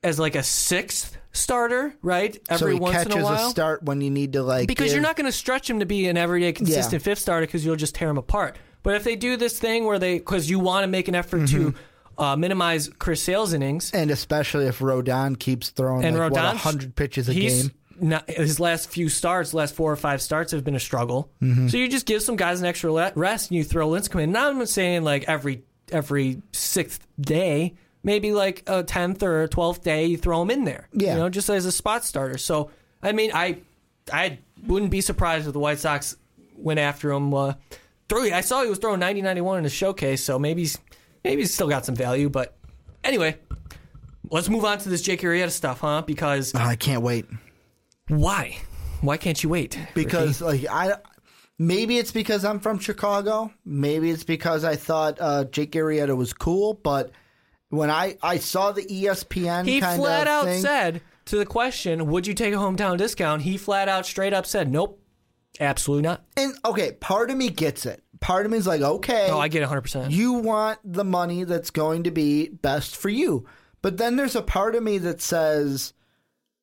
[0.04, 2.34] as like a sixth starter, right?
[2.34, 3.50] so Every he once catches in a while.
[3.50, 5.86] start when you need to like because give- you're not going to stretch him to
[5.86, 8.56] be an everyday consistent fifth starter because you'll just tear him apart.
[8.82, 11.48] But if they do this thing where they, because you want to make an effort
[11.48, 12.22] to Mm-hmm.
[12.22, 17.28] uh, minimize Chris Sale's innings, and especially if Rodon keeps throwing and like, hundred pitches
[17.28, 17.70] a game.
[18.00, 21.30] Not, his last few starts, last four or five starts have been a struggle.
[21.40, 21.68] Mm-hmm.
[21.68, 24.32] So you just give some guys an extra rest and you throw Lincecum in.
[24.32, 29.48] Now I'm not saying like every every sixth day, maybe like a tenth or a
[29.48, 30.88] twelfth day, you throw him in there.
[30.92, 31.12] Yeah.
[31.12, 32.38] you know, just as a spot starter.
[32.38, 32.70] So
[33.02, 33.58] I mean, I
[34.12, 36.16] I wouldn't be surprised if the White Sox
[36.56, 37.32] went after him.
[37.32, 37.54] Uh,
[38.12, 40.78] threw, I saw he was throwing 90-91 in the showcase, so maybe he's
[41.24, 42.28] maybe he's still got some value.
[42.28, 42.56] But
[43.04, 43.38] anyway,
[44.30, 46.02] let's move on to this Jake Arrieta stuff, huh?
[46.02, 47.26] Because Oh, I can't wait
[48.08, 48.56] why?
[49.00, 49.78] Why can't you wait?
[49.94, 50.94] because like I.
[51.58, 53.52] Maybe it's because I'm from Chicago.
[53.64, 56.74] Maybe it's because I thought uh, Jake Arrieta was cool.
[56.74, 57.12] But
[57.68, 61.46] when I, I saw the ESPN he kind flat of out thing, said to the
[61.46, 65.00] question, "Would you take a hometown discount?" He flat out, straight up said, "Nope,
[65.60, 68.01] absolutely not." and okay, part of me gets it.
[68.22, 69.80] Part of me is like, okay, Oh, I get 100.
[69.82, 73.44] percent you want the money that's going to be best for you.
[73.82, 75.92] But then there's a part of me that says,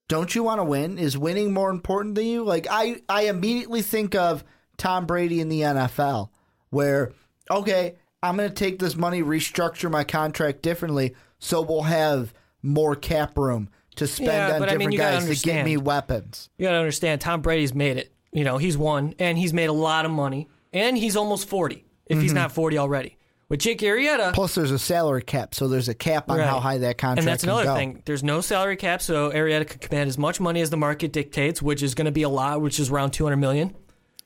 [0.08, 0.98] don't you want to win?
[0.98, 2.44] Is winning more important than you?
[2.44, 4.44] Like I, I immediately think of
[4.78, 6.30] Tom Brady in the NFL,
[6.72, 7.12] where
[7.52, 12.96] okay, I'm going to take this money, restructure my contract differently, so we'll have more
[12.96, 16.50] cap room to spend Yeah, on but I mean, different guys to get me weapons.
[16.58, 18.12] You got to understand, Tom Brady's made it.
[18.32, 21.76] You know, he's won and he's made a lot of money, and he's almost 40
[22.06, 22.22] if Mm-hmm.
[22.22, 23.16] he's not 40 already.
[23.50, 26.48] With Jake Arrieta, Plus, there's a salary cap, so there's a cap on Right.
[26.48, 27.76] how high that contract And that's can another go.
[27.76, 28.04] thing.
[28.06, 31.60] There's no salary cap, so Arrieta could command as much money as the market dictates,
[31.60, 33.76] which is going to be a lot, which is around 200 million.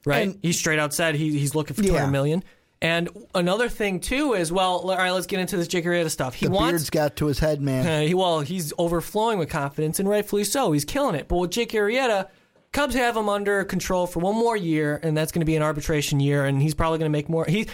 [0.06, 0.28] Right?
[0.28, 1.92] And- he straight out said he, he's looking for Yeah.
[1.92, 2.44] 200 million.
[2.82, 6.34] And another thing too is well, all right, let's get into this Jake Arrieta stuff.
[6.34, 7.88] He The wants beard's got to his head, man.
[7.88, 10.74] uh, he, well, he's overflowing with confidence, and rightfully so.
[10.74, 11.30] He's killing it.
[11.30, 12.28] But with Jake Arrieta,
[12.74, 15.62] Cubs have him under control for one more year, and that's going to be an
[15.62, 17.46] arbitration year, and he's probably going to make more.
[17.46, 17.68] He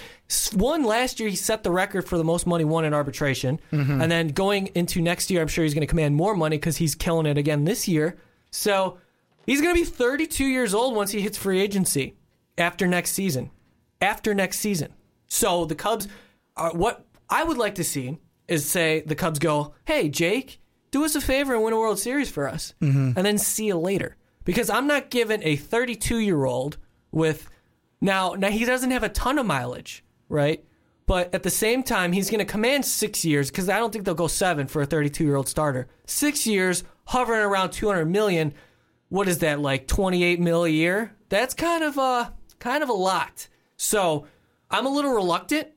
[0.53, 1.29] won last year.
[1.29, 4.01] He set the record for the most money won in arbitration, mm-hmm.
[4.01, 6.75] and then going into next year, I'm sure he's going to command more money because
[6.75, 8.17] he's killing it again this year.
[8.51, 8.97] So
[9.45, 12.15] he's going to be 32 years old once he hits free agency
[12.57, 13.51] after next season.
[14.01, 14.93] After next season.
[15.27, 16.09] So the Cubs,
[16.57, 18.17] are, what I would like to see
[18.49, 20.59] is say the Cubs go, hey, Jake,
[20.91, 22.73] do us a favor and win a World Series for us.
[22.81, 23.13] Mm-hmm.
[23.15, 24.17] And then see you later.
[24.49, 26.79] Because I'm not giving a 32 year old
[27.12, 27.47] with
[28.01, 30.65] now, now he doesn't have a ton of mileage, right?
[31.05, 34.05] But at the same time, he's going to command six years because I don't think
[34.05, 35.88] they'll go seven for a 32 year old starter.
[36.07, 38.55] Six years, hovering around 200 million.
[39.09, 41.15] What is that like 28 mil a year?
[41.29, 43.49] That's kind of a kind of a lot.
[43.77, 44.25] So
[44.71, 45.67] I'm a little reluctant.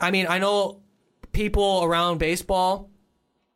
[0.00, 0.82] I mean, I know
[1.30, 2.90] people around baseball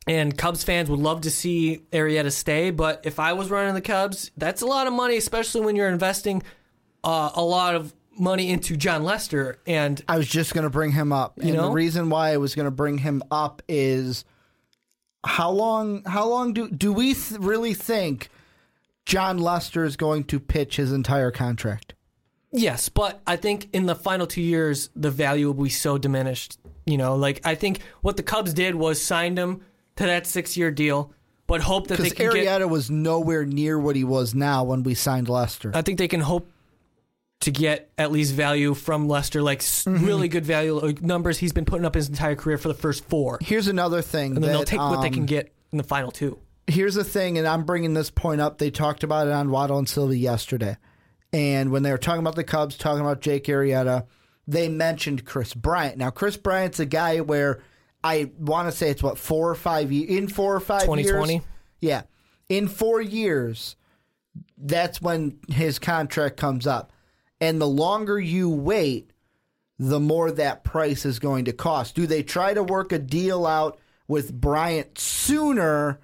[0.08, 3.80] and Cubs fans would love to see Arrieta stay, but if I was running the
[3.80, 6.42] Cubs, that's a lot of money, especially when you're investing
[7.04, 9.58] uh, a lot of money into Jon Lester.
[9.66, 11.38] And I was just going to bring him up.
[11.38, 11.68] and know?
[11.68, 14.24] the reason why I was going to bring him up is
[15.24, 18.30] how long how long do do we th- really think
[19.04, 21.94] Jon Lester is going to pitch his entire contract?
[22.50, 26.58] yes, but I think in the final two years, the value will be so diminished.
[26.86, 29.60] You know, like I think what the Cubs did was signed him
[29.98, 31.12] to that six year deal,
[31.46, 32.60] but hope that they Because can get.
[32.60, 35.70] Arrieta was nowhere near what he was now when we signed Lester.
[35.74, 36.50] I think they can hope
[37.40, 40.04] to get at least value from Lester, like s Mm-hmm.
[40.04, 43.04] really good value like numbers he's been putting up his entire career for the first
[43.04, 44.34] four, Here's another thing.
[44.34, 46.38] and then they'll that, take what they um, can get in the final two.
[46.66, 48.58] here's the thing, and I'm bringing this point up.
[48.58, 50.76] They talked about it on Waddle and Silvy yesterday,
[51.32, 54.06] and when they were talking about the Cubs, talking about Jake Arrieta,
[54.48, 55.96] they mentioned Kris Bryant.
[55.96, 57.60] Now, Kris Bryant's a guy where
[58.08, 61.32] I want to say it's what four or five years in four or five 2020?
[61.34, 61.44] years.
[61.80, 62.02] Yeah,
[62.48, 63.76] in four years,
[64.56, 66.90] that's when his contract comes up,
[67.38, 69.12] and the longer you wait,
[69.78, 71.94] the more that price is going to cost.
[71.94, 73.78] Do they try to work a deal out
[74.08, 76.00] with Bryant sooner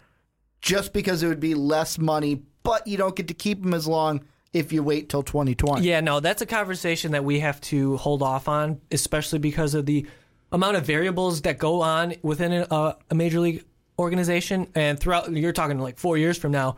[0.60, 3.86] just because it would be less money, but you don't get to keep him as
[3.86, 5.82] long if you wait till 2020?
[5.86, 9.86] Yeah, no, that's a conversation that we have to hold off on, especially because of
[9.86, 10.06] the
[10.54, 13.64] amount of variables that go on within a, a major league
[13.98, 14.68] organization.
[14.74, 16.76] And throughout, you're talking like four years from now,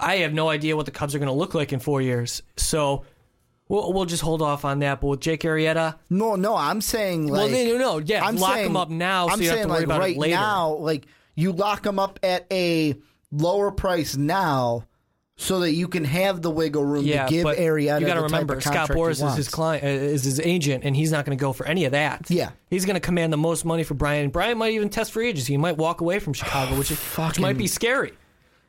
[0.00, 2.42] I have no idea what the Cubs are going to look like in four years.
[2.56, 3.04] So
[3.68, 5.00] we'll, we'll just hold off on that.
[5.00, 8.36] But with Jake Arrieta, No, no, I'm saying like well, no, no, no, yeah, I'm
[8.36, 10.16] lock saying, him up now, so I'm you have saying to worry like about right
[10.16, 10.36] it later.
[10.36, 12.96] now, like you lock him up at a
[13.32, 14.84] lower price now,
[15.40, 18.00] so that you can have the wiggle room yeah, to give Arrieta.
[18.00, 21.12] you got to remember Scott Boras is his client, uh, is his agent, and he's
[21.12, 22.28] not going to go for any of that.
[22.28, 22.50] Yeah.
[22.68, 24.30] he's going to command the most money for Brian.
[24.30, 25.52] Brian might even test free agency.
[25.52, 28.12] He might walk away from Chicago, which, is, which might be scary.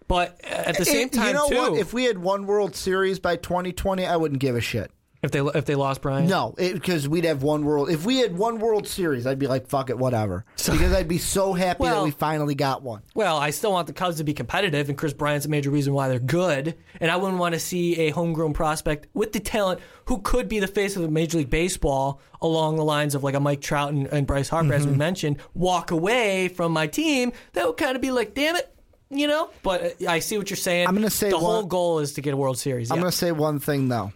[0.07, 1.79] But at the same And time, you know too, what?
[1.79, 4.91] If we had one World Series by 2020, I wouldn't give a shit.
[5.21, 7.89] If they if they lost Brian, No, because we'd have one World.
[7.89, 10.45] If we had one World Series, I'd be like, fuck it, whatever.
[10.55, 13.01] because I'd be so happy that we finally got one.
[13.15, 15.93] Well, I still want the Cubs to be competitive, and Kris Bryant's a major reason
[15.93, 16.75] why they're good.
[17.01, 20.59] And I wouldn't want to see a homegrown prospect with the talent who could be
[20.61, 24.07] the face of Major League Baseball along the lines of like a Mike Trout and,
[24.07, 24.99] and Bryce Harper, as we Mm-hmm.
[24.99, 27.33] mentioned, walk away from my team.
[27.53, 28.73] That would kind of be like, damn it,
[29.09, 29.49] you know.
[29.63, 30.87] But uh, I see what you're saying.
[30.87, 32.89] I'm gonna say the one- whole goal is to get a World Series.
[32.89, 33.01] I'm yeah.
[33.01, 34.13] going to say one thing though.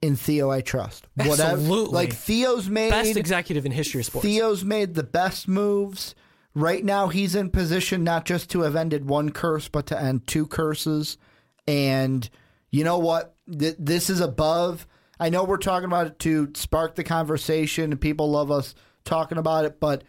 [0.00, 1.06] In Theo, I trust.
[1.16, 1.94] Whatever, Absolutely.
[1.94, 4.24] like Theo's made Best executive in history of sports.
[4.24, 6.14] Theo's made the best moves.
[6.54, 10.26] Right now, he's in position not just to have ended one curse, but to end
[10.26, 11.18] two curses.
[11.66, 12.28] And
[12.70, 13.34] you know what?
[13.50, 14.86] Th- this is above.
[15.18, 18.74] I know we're talking about it to spark the conversation, and people love us
[19.04, 20.04] talking about it, but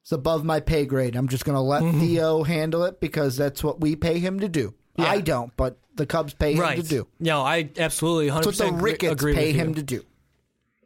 [0.00, 1.16] it's above my pay grade.
[1.16, 2.00] I'm just going to let Mm-hmm.
[2.00, 4.74] Theo handle it because that's what we pay him to do.
[4.98, 6.76] I don't, but the Cubs pay him right.
[6.76, 7.06] to do.
[7.20, 10.04] No, I absolutely 100% That's what the Ricketts agree pay him to do.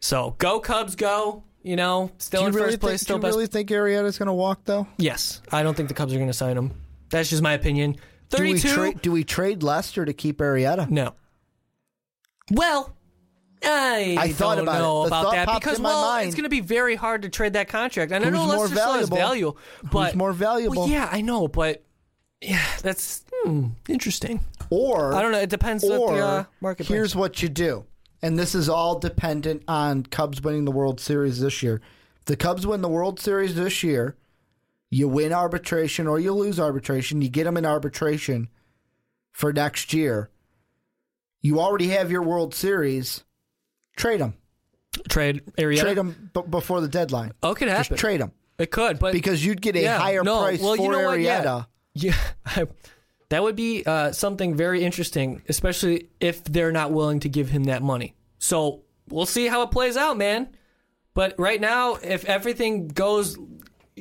[0.00, 1.44] So go Cubs, go.
[1.62, 3.46] You know, still Do you in really first place, think, still do you best really
[3.48, 4.86] think Arrieta's going to walk though?
[4.96, 6.70] Yes, I don't think the Cubs are going to sign him.
[7.10, 7.96] That's just my opinion.
[8.30, 8.74] Do we, Thirty-two.
[8.74, 9.02] trade?
[9.02, 10.88] do we trade Lester to keep Arrieta?
[10.88, 11.14] no.
[12.50, 12.94] Well,
[13.62, 14.82] I, I thought don't about it.
[14.82, 16.26] know The about that because well, mind.
[16.28, 18.12] it's going to be very hard to trade that contract.
[18.12, 19.16] And I Who's know more Lester still has valuable?
[19.16, 19.54] value,
[19.90, 20.76] but more valuable?
[20.82, 21.82] Well, yeah, I know, but
[22.40, 24.40] yeah, that's hmm, interesting.
[24.70, 25.38] Or I don't know.
[25.40, 26.86] It depends on Or the uh, market.
[26.86, 27.84] here's what you do,
[28.22, 31.80] and this is all dependent on Cubs winning the World Series this year.
[32.20, 34.16] If the Cubs win the World Series this year,
[34.90, 37.22] you win arbitration or you lose arbitration.
[37.22, 38.48] You get them in arbitration
[39.32, 40.30] for next year.
[41.40, 43.24] You already have your World Series.
[43.96, 44.34] Trade them.
[45.08, 45.80] trade area.
[45.80, 47.32] Trade them b- before the deadline.
[47.42, 50.22] Oh, it could Just trade them It could, but because you'd get a Yeah, higher
[50.22, 51.20] no, price well, for you know what?
[51.20, 51.64] Yeah,
[51.94, 52.14] yeah.
[53.30, 57.64] that would be uh, something very interesting, especially if they're not willing to give him
[57.64, 58.14] that money.
[58.38, 60.48] So we'll see how it plays out, man.
[61.14, 63.36] But right now, if everything goes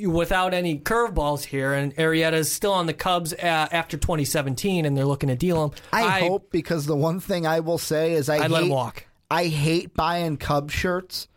[0.06, 3.38] without any curveballs here, and Arrieta is still on the Cubs uh,
[3.72, 7.62] after 2017, and they're looking to deal him, I, hope because the one thing I
[7.62, 9.08] will say is I I'd hate, let him walk.
[9.32, 11.28] I hate buying Cub shirts.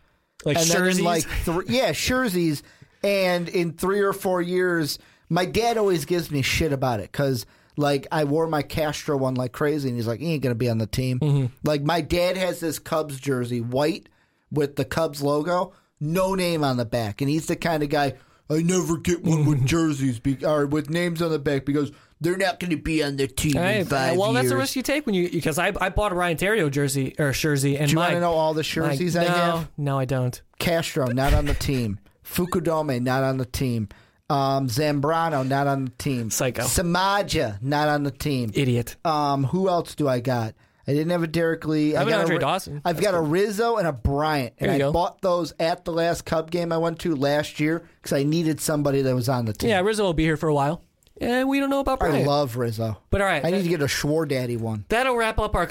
[0.45, 1.01] like and jerseys.
[1.01, 2.63] like three, yeah, jerseys.
[3.03, 7.47] And in three or four years, my dad always gives me shit about it because
[7.77, 10.69] like I wore my Castro one like crazy, and he's like, "He ain't gonna be
[10.69, 11.45] on the team." Mm-hmm.
[11.63, 14.07] Like my dad has this Cubs jersey, white
[14.51, 18.15] with the Cubs logo, no name on the back, and he's the kind of guy.
[18.49, 19.49] I never get one Mm-hmm.
[19.49, 23.01] with jerseys be, or with names on the back because they're not going to be
[23.01, 25.71] on the team in five well, that's a risk you take when you because I
[25.79, 28.53] I bought a Ryan Theriot jersey or jersey and Do you want to know all
[28.53, 29.71] the jerseys my, I no, have?
[29.77, 30.41] No, I don't.
[30.59, 31.99] Castro not on the team.
[32.25, 33.87] Fukudome not on the team.
[34.31, 36.29] Um, Zambrano not on the team.
[36.31, 36.63] Psycho.
[36.63, 38.51] Samardzija not on the team.
[38.53, 38.95] Idiot.
[39.05, 40.53] Um, who else do I got?
[40.87, 41.95] I didn't have a Derrek Lee.
[41.95, 42.81] I an got a Andre Ri- Dawson.
[42.83, 44.91] I've That's got a Rizzo and a Bryant, and I go.
[44.91, 48.59] bought those at the last Cub game I went to last year because I needed
[48.59, 49.69] somebody that was on the team.
[49.69, 50.81] Yeah, Rizzo will be here for a while.
[51.19, 52.17] And we don't know about Bryant.
[52.17, 52.97] I love Rizzo.
[53.11, 54.85] But all right, I need to get a Schwar Daddy one.
[54.89, 55.67] That'll wrap up our uh,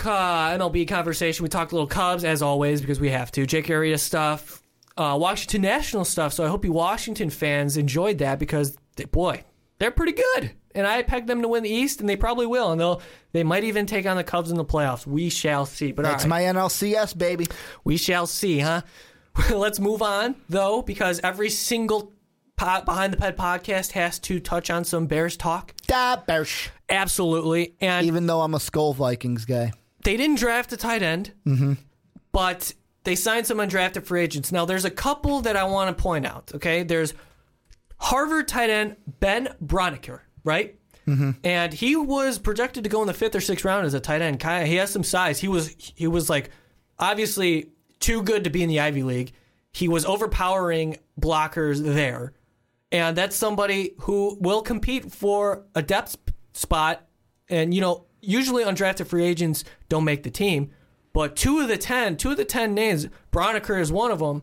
[0.57, 1.43] MLB conversation.
[1.43, 3.47] We talked a little Cubs as always because we have to.
[3.47, 4.60] Jake Arrieta stuff,
[4.97, 6.33] uh, Washington National stuff.
[6.33, 9.45] So I hope you Washington fans enjoyed that because they, boy,
[9.79, 10.53] they're pretty good.
[10.75, 12.71] And I pegged them to win the East, and they probably will.
[12.71, 15.05] And they'll they might even take on the Cubs in the playoffs.
[15.07, 15.91] We shall see.
[15.93, 16.29] But That's right.
[16.31, 17.47] my NLCS baby.
[17.83, 18.83] We shall see, huh?
[19.53, 22.13] Let's move on, though, because every single
[22.57, 25.73] Behind the Pen podcast has to touch on some Bears talk.
[25.87, 26.69] Da Bears.
[26.91, 27.75] Absolutely.
[27.81, 29.73] And Even though I'm a Skol Vikings guy.
[30.05, 31.73] they didn't draft a tight end, Mm-hmm.
[32.33, 32.75] but
[33.05, 34.53] they signed some undrafted free agents.
[34.53, 36.83] Now, there's a couple that I want to point out, okay?
[36.83, 37.15] There's
[37.99, 40.77] Harvard tight end Ben Braunecker, right?
[41.07, 41.31] Mm-hmm.
[41.43, 44.23] And he was projected to go in the fifth or sixth round as a tight
[44.23, 44.43] end.
[44.43, 45.41] He has some size.
[45.41, 46.51] He was he was like
[46.99, 49.33] obviously too good to be in the Ivy League.
[49.73, 52.33] he was overpowering blockers there.
[52.93, 56.17] And that's somebody who will compete for a depth
[56.53, 57.07] spot.
[57.49, 60.71] And, you know, usually undrafted free agents don't make the team.
[61.13, 64.43] But two of the 10, two of the 10 names, Braunecker is one of them.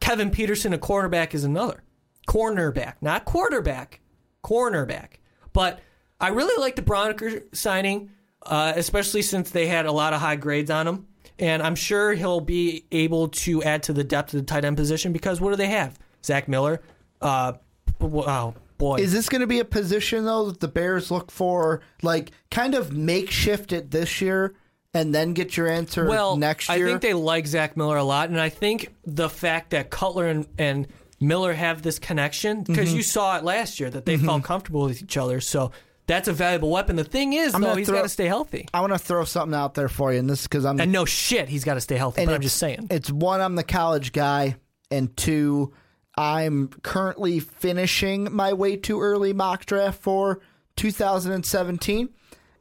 [0.00, 1.82] Kevin Peterson, a cornerback, is another.
[2.28, 4.00] Cornerback, not quarterback,
[4.44, 5.14] cornerback.
[5.52, 5.80] But
[6.20, 8.10] I really like the Braunecker signing,
[8.44, 11.06] uh, especially since they had a lot of high grades on him.
[11.38, 14.76] And I'm sure he'll be able to add to the depth of the tight end
[14.76, 15.98] position because what do they have?
[16.24, 16.80] Zach Miller.
[17.20, 17.54] Uh,
[18.00, 18.96] wow, boy.
[18.96, 22.74] Is this going to be a position though that the Bears look for, like kind
[22.74, 24.54] of makeshift it this year,
[24.96, 28.30] and then get your answer well, next I think they like Zach Miller a lot,
[28.30, 30.86] and I think the fact that Cutler and, and
[31.20, 32.96] Miller have this connection because Mm-hmm.
[32.96, 35.40] you saw it last year that they felt comfortable with each other.
[35.40, 35.72] So
[36.06, 36.96] that's a valuable weapon.
[36.96, 38.68] The thing is, I'm though, he's got to stay healthy.
[38.72, 41.04] I want to throw something out there for you, and this because I'm And no
[41.04, 42.22] shit, he's got to stay healthy.
[42.22, 42.86] and But I'm just saying.
[42.90, 44.56] It's one, I'm the college guy,
[44.90, 45.72] and two,
[46.16, 50.40] I'm currently finishing my way too early mock draft for
[50.76, 52.08] 2017.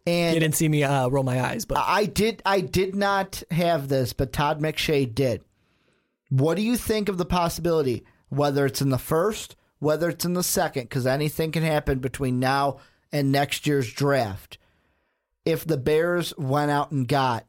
[0.08, 3.41] And You didn't see me uh, roll my eyes, but I did I did not
[3.51, 5.43] have this, but Todd McShay did.
[6.30, 10.34] What do you think of the possibility, whether it's in the first, whether it's in
[10.34, 12.78] the second, because anything can happen between now
[13.12, 14.58] and next year's draft.
[15.45, 17.45] If the Bears went out and got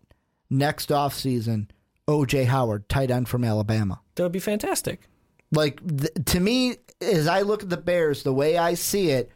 [0.50, 1.68] next offseason
[2.06, 4.00] OJ Howard, tight end from Alabama.
[4.14, 5.08] that would be fantastic.
[5.50, 9.30] Like th- to me, as I look at the Bears, the way I see it,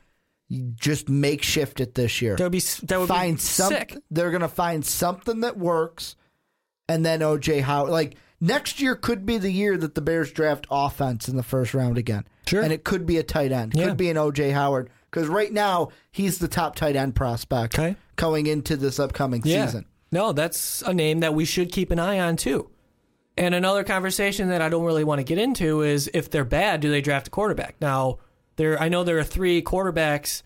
[0.74, 3.96] just makeshift it this year That would be that would find be some, sick.
[4.10, 6.16] They're gonna find something that works,
[6.88, 7.90] and then OJ Howard.
[7.90, 11.72] Like next year could be the year that the Bears draft offense in the first
[11.74, 12.24] round again.
[12.48, 12.62] Sure.
[12.62, 13.74] and it could be a tight end.
[13.76, 13.86] Yeah.
[13.86, 17.94] Could be an OJ Howard because right now he's the top tight end prospect Okay.
[18.16, 19.84] going into this upcoming season.
[20.10, 22.68] No, that's a name that we should keep an eye on too.
[23.36, 26.80] And another conversation that I don't really want to get into is if they're bad,
[26.80, 27.76] do they draft a quarterback?
[27.80, 28.18] Now,
[28.60, 30.42] there I know there are three quarterbacks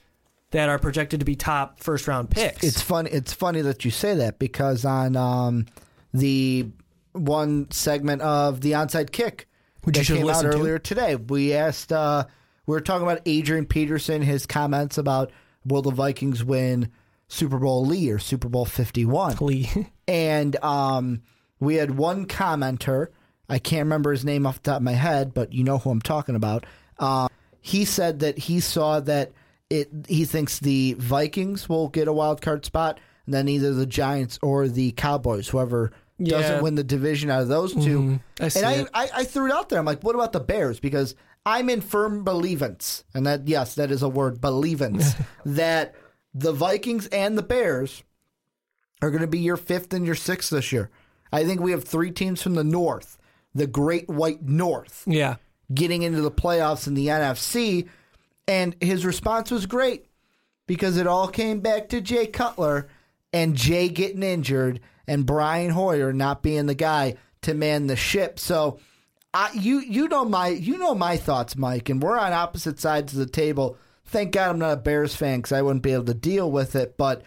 [0.53, 2.63] that are projected to be top first round picks.
[2.63, 3.09] It's fun.
[3.11, 5.67] It's funny that you say that because on um,
[6.13, 6.69] the
[7.13, 9.49] one segment of the onside kick
[9.83, 10.57] Which that should came out listen to.
[10.57, 11.93] earlier today, we asked.
[11.93, 12.27] Uh,
[12.67, 15.33] we were talking about Adrian Peterson, his comments about
[15.67, 16.91] will the Vikings win
[17.27, 19.69] Super Bowl Lee or Super Bowl Fifty One, Lee.
[20.09, 21.23] and um,
[21.59, 23.09] we had one commenter.
[23.49, 25.91] I can't remember his name off the top of my head, but you know who
[25.91, 26.65] I'm talking about.
[26.99, 27.27] Uh,
[27.67, 29.33] he said that he saw that
[29.71, 29.89] it.
[30.07, 34.39] He thinks the Vikings will get a wild card spot, and then either the Giants
[34.43, 36.39] or the Cowboys, whoever Yeah.
[36.39, 38.17] doesn't win the division out of those 2 Mm-hmm.
[38.43, 39.05] I and I.
[39.05, 39.79] I, I threw it out there.
[39.79, 40.79] I'm like, what about the Bears?
[40.79, 41.15] Because
[41.47, 45.15] I'm in firm believance, and that yes, that is a word, believance,
[45.47, 45.95] that
[46.35, 48.03] the Vikings and the Bears
[49.01, 50.91] are going to be your fifth and your sixth this year.
[51.33, 53.17] I think we have three teams from the North,
[53.55, 55.37] the Great White North, yeah.
[55.73, 57.89] Getting into the playoffs in the NFC.
[58.47, 60.07] And his response was great
[60.67, 62.89] because it all came back to Jay Cutler
[63.33, 68.39] and Jay getting injured and Brian Hoyer not being the guy to man the ship.
[68.39, 68.79] So
[69.33, 73.13] I, you you know my you know my thoughts, Mike, and we're on opposite sides
[73.13, 73.77] of the table.
[74.07, 76.77] Thank God I'm not a Bears fan because I wouldn't be able to deal with
[76.77, 76.97] it.
[76.97, 77.23] But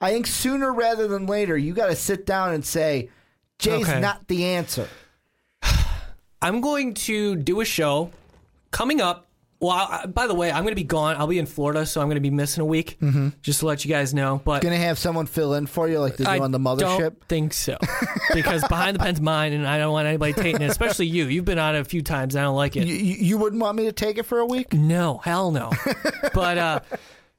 [0.00, 3.10] I think sooner rather than later, you got to sit down and say
[3.58, 4.00] Jay's Okay.
[4.00, 4.88] not the answer.
[6.42, 8.10] I'm going to do a show
[8.70, 9.28] coming up.
[9.60, 11.14] Well, I, by the way, I'm going to be gone.
[11.16, 12.98] I'll be in Florida, so I'm going to be missing a week.
[13.00, 13.28] Mm-hmm.
[13.42, 14.42] Just to let you guys know.
[14.44, 16.98] But Gonna have someone fill in for you like they do I on the mothership.
[16.98, 17.78] don't think so.
[18.34, 21.26] because behind the pen's mine, and I don't want anybody taking it, especially you.
[21.26, 22.34] You've been on it a few times.
[22.34, 22.88] I don't like it.
[22.88, 24.72] You, you you wouldn't want me to take it for a week?
[24.72, 25.70] No, hell no.
[26.34, 26.80] but uh,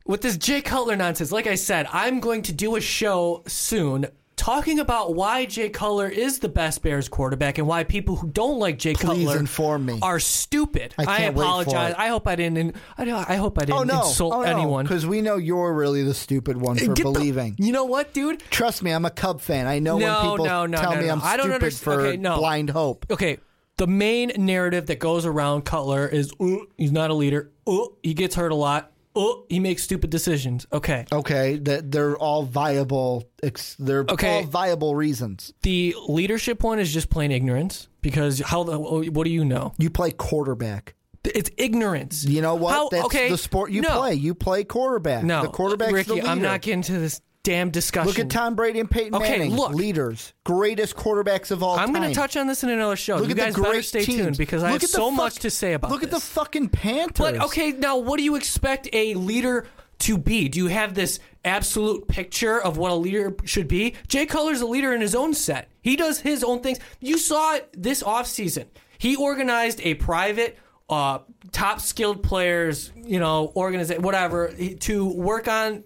[0.06, 4.08] with this Jay Cutler nonsense, like I said, I'm going to do a show soon
[4.44, 8.60] talking about why Jay Cutler is the best Bears quarterback and why people who don't
[8.60, 10.00] like Jay Please Cutler inform me.
[10.02, 10.94] are stupid.
[10.98, 11.91] I can't wait for apologize.
[11.94, 12.00] it.
[12.00, 12.76] I hope I didn't.
[12.98, 14.02] I, don't- I hope I didn't Oh no!
[14.02, 14.48] insult oh, no.
[14.48, 14.84] anyone.
[14.84, 17.56] because we know you're really the stupid one for Get the- believing.
[17.58, 18.41] you know what, dude?
[18.52, 19.66] Trust me, I'm a Cub fan.
[19.66, 21.14] I know No, when people no, no, tell no, me no.
[21.14, 22.38] I'm I don't stupid underst- for okay, no.
[22.38, 23.06] blind hope.
[23.12, 23.38] Okay,
[23.78, 27.50] the main narrative that goes around Cutler is "Uh, he's not a leader.
[27.66, 28.91] Uh, he gets hurt a lot.
[29.16, 30.66] Uh, he makes stupid decisions.
[30.72, 31.05] Okay.
[31.11, 33.30] Okay, that they're all viable.
[33.43, 34.38] Ex, they're Okay.
[34.38, 35.53] all viable reasons.
[35.61, 39.74] The leadership one is just plain ignorance because how the what do you know?
[39.78, 40.95] You play quarterback.
[41.26, 42.26] It's ignorance.
[42.26, 42.74] You know what?
[42.74, 44.16] How- That's okay, the sport you no, play.
[44.16, 45.24] You play quarterback.
[45.24, 46.28] No, the quarterback's Ricky, leader.
[46.28, 48.08] I'm not getting to this damn discussion.
[48.08, 49.56] Look at Tom Brady and Peyton Okay, Manning.
[49.56, 49.74] look.
[49.74, 51.88] leaders, greatest quarterbacks of all time.
[51.88, 53.18] I'm going to touch on this in another show.
[53.18, 54.18] Look you at guys the great better stay teams.
[54.22, 57.18] tuned because I have so fuck- much to say about Look at the fucking Panthers.
[57.18, 59.68] But okay, now what do you expect a leader
[60.00, 60.48] to be?
[60.50, 63.96] Do you have this absolute picture of what a leader should be?
[64.08, 65.70] Jay Cutler's a leader in his own set.
[65.82, 66.80] He does his own things.
[67.02, 68.66] You saw it this offseason.
[68.98, 70.58] He organized a private,
[70.89, 71.20] uh,
[71.52, 75.84] top skilled players, you know, organization, whatever, to work on,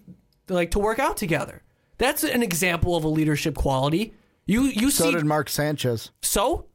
[0.50, 1.64] like, to work out together.
[1.98, 4.14] That's an example of a leadership quality.
[4.46, 6.12] You you So see did Mark Sanchez.
[6.22, 6.68] so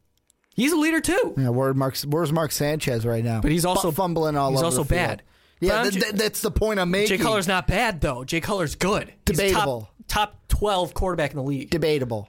[0.54, 1.34] he's a leader too.
[1.38, 3.40] Yeah, where Mark, where's Mark Sanchez right now?
[3.40, 4.64] But he's also- Fu- fumbling all he's over.
[4.66, 4.98] also the field.
[5.06, 5.22] bad.
[5.60, 7.16] Yeah, th- th- that's the point I'm making.
[7.16, 8.24] Jay Cutler's not bad though.
[8.24, 9.08] Jay Cutler's good.
[9.26, 9.88] He's Debatable.
[10.08, 11.70] top, top twelve quarterback in the league.
[11.70, 12.28] debatable.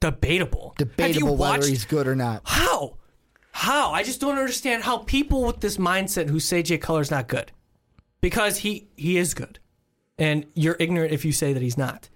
[0.00, 0.74] debatable.
[0.78, 2.42] Have you Debatable whether watched he's good or not.
[2.44, 2.96] how?
[3.52, 3.92] How?
[3.92, 7.52] I just don't understand how people with this mindset who say Jay Cutler's not good,
[8.20, 9.60] because he he is good,
[10.18, 12.08] and you're ignorant if you say that he's not.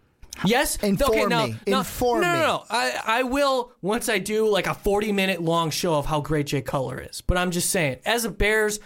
[0.45, 0.77] Yes.
[0.77, 1.57] Inform okay, now, me.
[1.67, 2.39] now- Inform no, no, me.
[2.45, 2.65] no.
[2.71, 6.47] I, I will once I do like a 40 minute long show of how great
[6.47, 7.21] Jay Cutler is.
[7.23, 8.79] But I'm just saying, as a Bears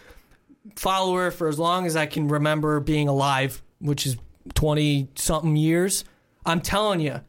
[0.77, 4.17] follower for as long as I can remember being alive, which is
[4.55, 6.05] 20 something years,
[6.47, 7.21] I'm telling you,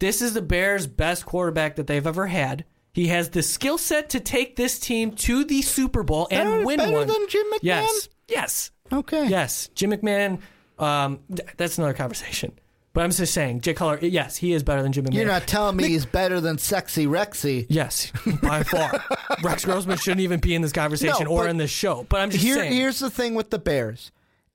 [0.00, 2.64] this is the Bears' best quarterback that they've ever had.
[2.92, 6.66] He has the skill set to take this team to the Super Bowl and Better-
[6.66, 7.06] win better one.
[7.06, 7.58] than Jim McMahon?
[7.62, 8.08] Yes.
[8.28, 8.70] Yes.
[8.92, 9.28] Okay.
[9.28, 9.68] Yes.
[9.76, 10.40] Jim McMahon,
[10.80, 12.52] um, th- that's another conversation.
[12.92, 15.14] But I'm just saying, Jay Cutler, yes, he is better than Jimmy.
[15.14, 17.66] You're not telling me he's better than Sexy Rexy.
[17.68, 18.10] Yes,
[18.42, 19.04] by far.
[19.44, 22.04] Rex Grossman shouldn't even be in this conversation No, or but in this show.
[22.08, 22.72] But I'm just Here, saying.
[22.72, 24.10] here's the thing with the Bears,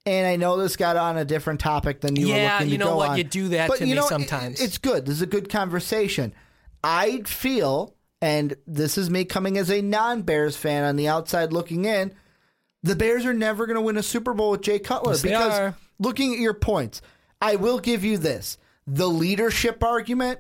[0.05, 2.71] and I know this got on a different topic than you were Yeah, looking to
[2.73, 3.09] you know go what?
[3.11, 3.17] on.
[3.17, 4.59] You do that but to you me know, sometimes.
[4.61, 5.05] It's good.
[5.05, 6.33] This is a good conversation.
[6.83, 11.85] I feel, and this is me coming as a non-Bears fan on the outside looking
[11.85, 12.13] in.
[12.83, 15.29] The Bears are never going to win a Super Bowl with Jay Cutler Yes, they
[15.29, 15.75] because are.
[15.99, 17.01] Looking at your points,
[17.41, 20.39] I will give you this: the leadership argument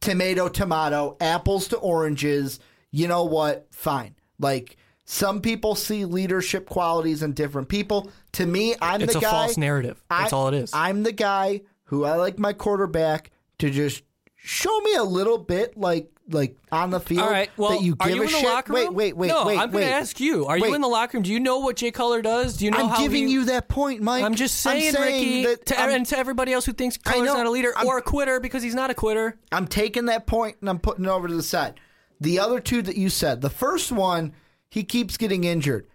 [0.00, 2.58] tomato tomato apples to oranges
[2.90, 8.74] you know what fine like some people see leadership qualities in different people to me
[8.82, 10.02] i'm It's the a guy false narrative.
[10.10, 10.70] That's I- all it is.
[10.74, 13.30] i'm the guy who i like my quarterback
[13.60, 14.02] to just
[14.34, 17.50] show me a little bit like like on the field all right.
[17.56, 18.94] Well, that you are you a in the shit locker room?
[18.94, 19.90] wait wait wait no, wait I'm going wait.
[19.90, 20.46] to ask you.
[20.46, 20.68] Are Wait.
[20.68, 21.22] you in the locker room?
[21.24, 22.56] Do you know what Jay Cutler does?
[22.58, 25.44] Do you know i'm how giving he, you that point mike I'm just saying, Ricky,
[25.46, 27.34] that to, I'm- and to everybody else who thinks Cutler's know.
[27.36, 29.36] not a leader I'm- or a quitter because he's not a quitter.
[29.50, 31.80] I'm taking that point and I'm putting it over to the side.
[32.20, 34.32] The other two that you said, the first one,
[34.70, 35.88] he keeps getting injured.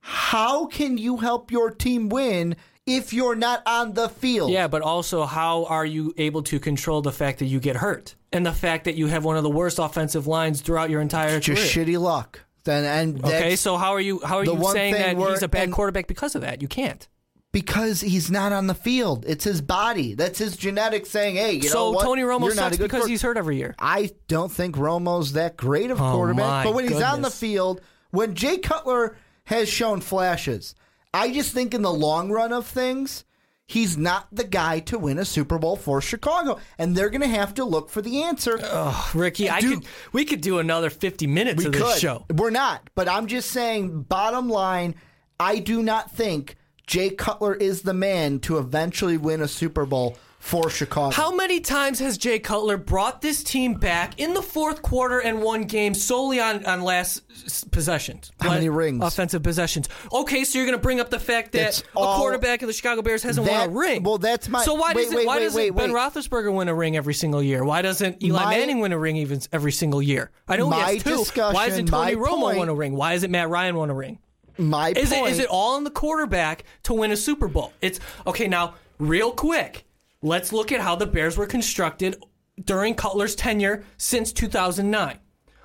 [0.00, 2.56] How can you help your team win
[2.86, 4.50] if you're not on the field?
[4.50, 8.14] Yeah, but also, how are you able to control the fact that you get hurt
[8.32, 11.40] and the fact that you have one of the worst offensive lines throughout your entire
[11.40, 11.86] just career?
[11.86, 12.40] shitty luck.
[12.64, 14.20] Then and Okay, so how are you?
[14.24, 16.62] How are you saying that he's a bad quarterback because of that?
[16.62, 17.06] You can't.
[17.50, 19.24] because he's not on the field.
[19.28, 20.14] It's his body.
[20.14, 22.04] That's his genetics saying, "Hey, you know so what?
[22.04, 23.74] Tony Romo You're not sucks because quar- he's hurt every year.
[23.78, 27.30] I don't think Romo's that great of a Oh, quarterback, but when he's on the
[27.30, 27.80] field,
[28.10, 30.74] when Jay Cutler has shown flashes,
[31.12, 33.24] I just think in the long run of things,
[33.66, 37.28] he's not the guy to win a Super Bowl for Chicago, and they're going to
[37.28, 38.58] have to look for the answer.
[38.62, 39.86] Oh, Ricky, I could.
[40.12, 41.98] We could do another fifty minutes we of this could.
[42.00, 42.24] show.
[42.32, 44.02] We're not, but I'm just saying.
[44.02, 44.94] Bottom line,
[45.40, 46.56] I do not think
[46.86, 51.14] Jay Cutler is the man to eventually win a Super Bowl for Chicago.
[51.14, 55.40] How many times has Jay Cutler brought this team back in the fourth quarter and
[55.40, 57.22] won games solely on, on last
[57.70, 58.32] possessions?
[58.40, 59.04] How many rings?
[59.04, 59.88] Offensive possessions.
[60.12, 62.66] Okay, so you're going to bring up the fact that That's a all- quarterback of
[62.66, 64.02] the Chicago Bears hasn't That- won a ring.
[64.02, 65.90] well, that's my- So why wait, doesn't wait, why wait, doesn't Ben.
[65.92, 67.64] Roethlisberger win a ring every single year?
[67.64, 70.32] Why doesn't Eli My- Manning win a ring even every single year?
[70.48, 71.40] I know My he has two.
[71.40, 72.96] Why isn't Tony Romo point- win a ring?
[72.96, 74.18] Why isn't Matt Ryan won a ring?
[74.58, 77.72] My Is point, it is it all in the quarterback to win a Super Bowl?
[77.80, 78.74] It's okay now.
[78.98, 79.84] Real quick,
[80.22, 82.22] let's look at how the Bears were constructed
[82.64, 85.18] during Cutler's tenure since 2009.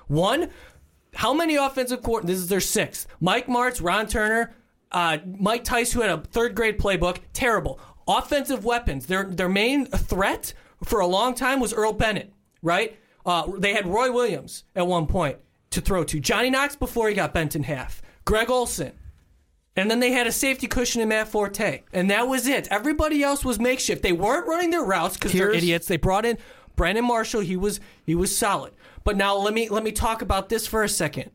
[0.08, 0.50] One,
[1.14, 2.26] how many offensive court?
[2.26, 3.06] This is their sixth.
[3.20, 4.54] Mike Martz, Ron Turner,
[4.92, 7.18] uh, Mike Tice, who had a third grade playbook.
[7.32, 9.06] Terrible offensive weapons.
[9.06, 10.54] Their their main threat
[10.84, 12.32] for a long time was Earl Bennett.
[12.62, 12.98] Right?
[13.24, 15.36] Uh, they had Roy Williams at one point
[15.70, 16.18] to throw to.
[16.18, 18.00] Johnny Knox before he got bent in half.
[18.24, 18.92] Greg Olsen.
[19.76, 21.82] And then they had a safety cushion in Matt Forte.
[21.92, 22.66] And that was it.
[22.70, 24.02] Everybody else was makeshift.
[24.02, 25.86] They weren't running their routes because they're idiots.
[25.86, 26.36] They brought in
[26.74, 27.42] Brandon Marshall.
[27.42, 28.72] He was he was solid.
[29.04, 31.30] But now let me let me talk about this for a second.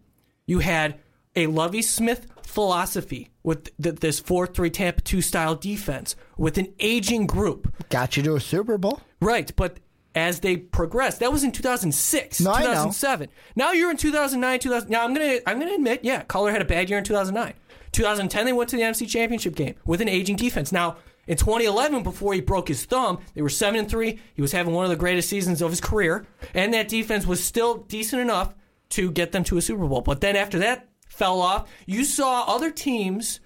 [0.45, 0.99] You had
[1.36, 7.25] a Lovie Smith philosophy with th- this 4-3 Tampa 2 style defense with an aging
[7.25, 7.73] group.
[7.89, 9.01] got you to a Super Bowl.
[9.19, 9.77] Right, but
[10.15, 12.67] as they progressed, that was in 2006, No, I know.
[12.67, 13.29] 2007.
[13.55, 14.89] Now you're in 2009, 2000.
[14.89, 17.53] Now I'm gonna I'm gonna admit, yeah, Cutler had a bad year in 2009.
[17.94, 20.72] 2010 they went to the NFC Championship game with an aging defense.
[20.72, 24.20] Now in 2011, before he broke his thumb, they were seven and three.
[24.34, 27.41] He was having one of the greatest seasons of his career, and that defense was
[27.41, 28.54] still decent enough
[28.89, 30.02] to get them to a Super Bowl.
[30.02, 33.39] But then after that fell off, you saw other teams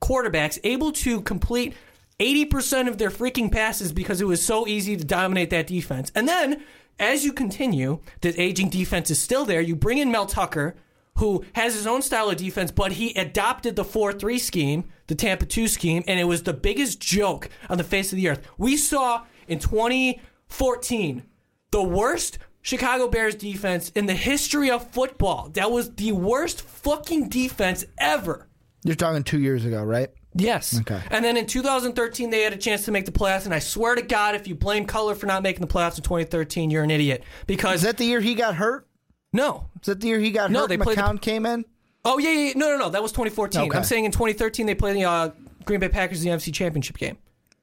[0.00, 1.74] quarterbacks able to complete
[2.18, 6.10] 80% of their freaking passes because it was so easy to dominate that defense.
[6.14, 6.62] And then,
[6.98, 9.60] as you continue, the aging defense is still there.
[9.60, 10.74] You bring in Mel Tucker,
[11.20, 15.14] who has his own style of defense, but he adopted the 4 3 scheme, the
[15.14, 18.46] Tampa 2 scheme, and it was the biggest joke on the face of the earth.
[18.56, 21.22] We saw in 2014
[21.70, 25.50] the worst Chicago Bears defense in the history of football.
[25.50, 28.48] That was the worst fucking defense ever.
[28.82, 30.08] You're talking two years ago, right?
[30.34, 30.78] Yes.
[30.80, 31.02] Okay.
[31.10, 33.44] And then in 2013, they had a chance to make the playoffs.
[33.44, 36.02] And I swear to God, if you blame Cutler for not making the playoffs in
[36.02, 37.24] 2013, you're an idiot.
[37.46, 38.86] Because Is that the year he got hurt?
[39.32, 40.68] No, Is that the year he got No, hurt?
[40.68, 41.64] they and played the- McCown came in.
[42.04, 42.52] Oh yeah, yeah, yeah.
[42.56, 42.90] no, no, no.
[42.90, 43.60] That was 2014.
[43.68, 43.76] Okay.
[43.78, 45.30] I'm saying in 2013 they played the uh,
[45.66, 47.18] Green Bay Packers in the NFC Championship game.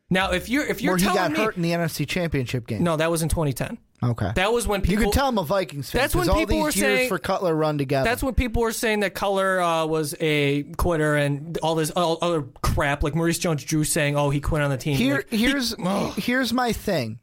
[0.10, 2.68] Now, if you're if you're Where he telling got me, hurt in the NFC Championship
[2.68, 2.84] game.
[2.84, 3.78] no, that was in 2010.
[4.04, 4.32] Okay.
[4.36, 6.00] That was when people, you could tell I'm a Vikings fan.
[6.02, 8.08] That's when people were saying- for Cutler run together.
[8.08, 12.20] That's when people were saying that Cutler uh, was a quitter and all this all,
[12.22, 15.38] other crap, like Maurice Jones-Drew saying, "Oh, he quit on the team." Here, Like, he-
[15.38, 15.76] here's
[16.16, 17.18] here's my thing,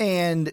[0.00, 0.50] and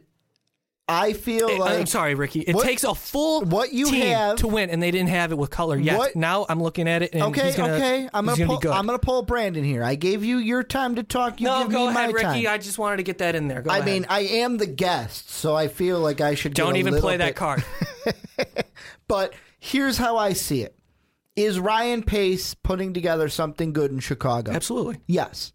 [0.87, 2.41] I feel eh, Hey, like I'm sorry, Ricky.
[2.41, 5.31] It what- takes a full what you team have- to win, and they didn't have
[5.31, 5.97] it with Cutler yet.
[5.97, 8.09] What- Now I'm looking at it, and Okay, gonna, okay.
[8.13, 8.71] I'm gonna, gonna pull.
[8.71, 9.83] I'm gonna pull Brandon here.
[9.83, 11.41] I gave you your time to talk.
[11.41, 12.43] You no, give go me ahead, my Ricky.
[12.43, 12.53] time.
[12.53, 13.63] I just wanted to get that in there.
[13.63, 13.85] Go I ahead.
[13.91, 16.53] mean, I am the guest, so I feel like I should.
[16.53, 17.63] get don't even play that card.
[19.07, 20.75] But here's how I see it:
[21.35, 24.51] Is Ryan Pace putting together something good in Chicago?
[24.51, 24.97] Absolutely.
[25.07, 25.51] Yes.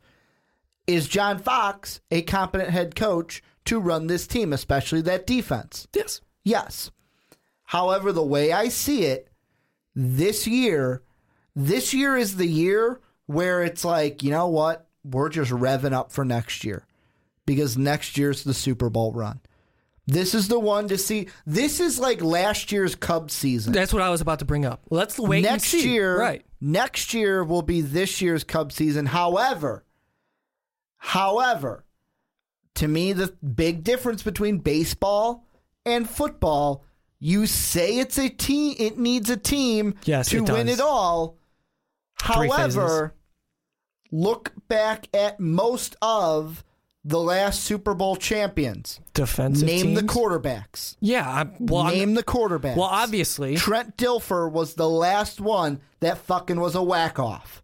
[0.87, 5.86] Is John Fox a competent head coach to run this team, especially that defense?
[5.94, 6.20] Yes.
[6.44, 6.90] Yes.
[7.64, 9.28] However, the way I see it,
[9.94, 11.02] this year,
[11.54, 14.88] this year is the year where it's like, you know what?
[15.04, 16.86] We're just revving up for next year
[17.46, 19.40] because next year's the Super Bowl run.
[20.06, 21.28] This is the one to see.
[21.46, 23.72] This is like last year's Cubs season.
[23.72, 24.82] That's what I was about to bring up.
[24.90, 25.88] Let's wait next see.
[25.88, 26.44] year, right?
[26.61, 29.06] Next year will be this year's Cubs season.
[29.06, 29.84] However,
[30.96, 31.84] however,
[32.76, 35.44] to me, the big difference between baseball
[35.84, 36.84] and football,
[37.18, 41.36] you say it's a team, it needs a team Yes, to it win it all.
[42.22, 43.14] Three However,
[44.12, 46.64] look back at most of
[47.04, 49.00] the last Super Bowl champions.
[49.14, 50.12] Defensive Name the teams?
[50.12, 50.96] quarterbacks.
[51.00, 51.26] Yeah.
[51.28, 52.76] I, well, I'm- Name the quarterbacks.
[52.76, 57.62] Well, obviously, Trent Dilfer was the last one that fucking was a whack off.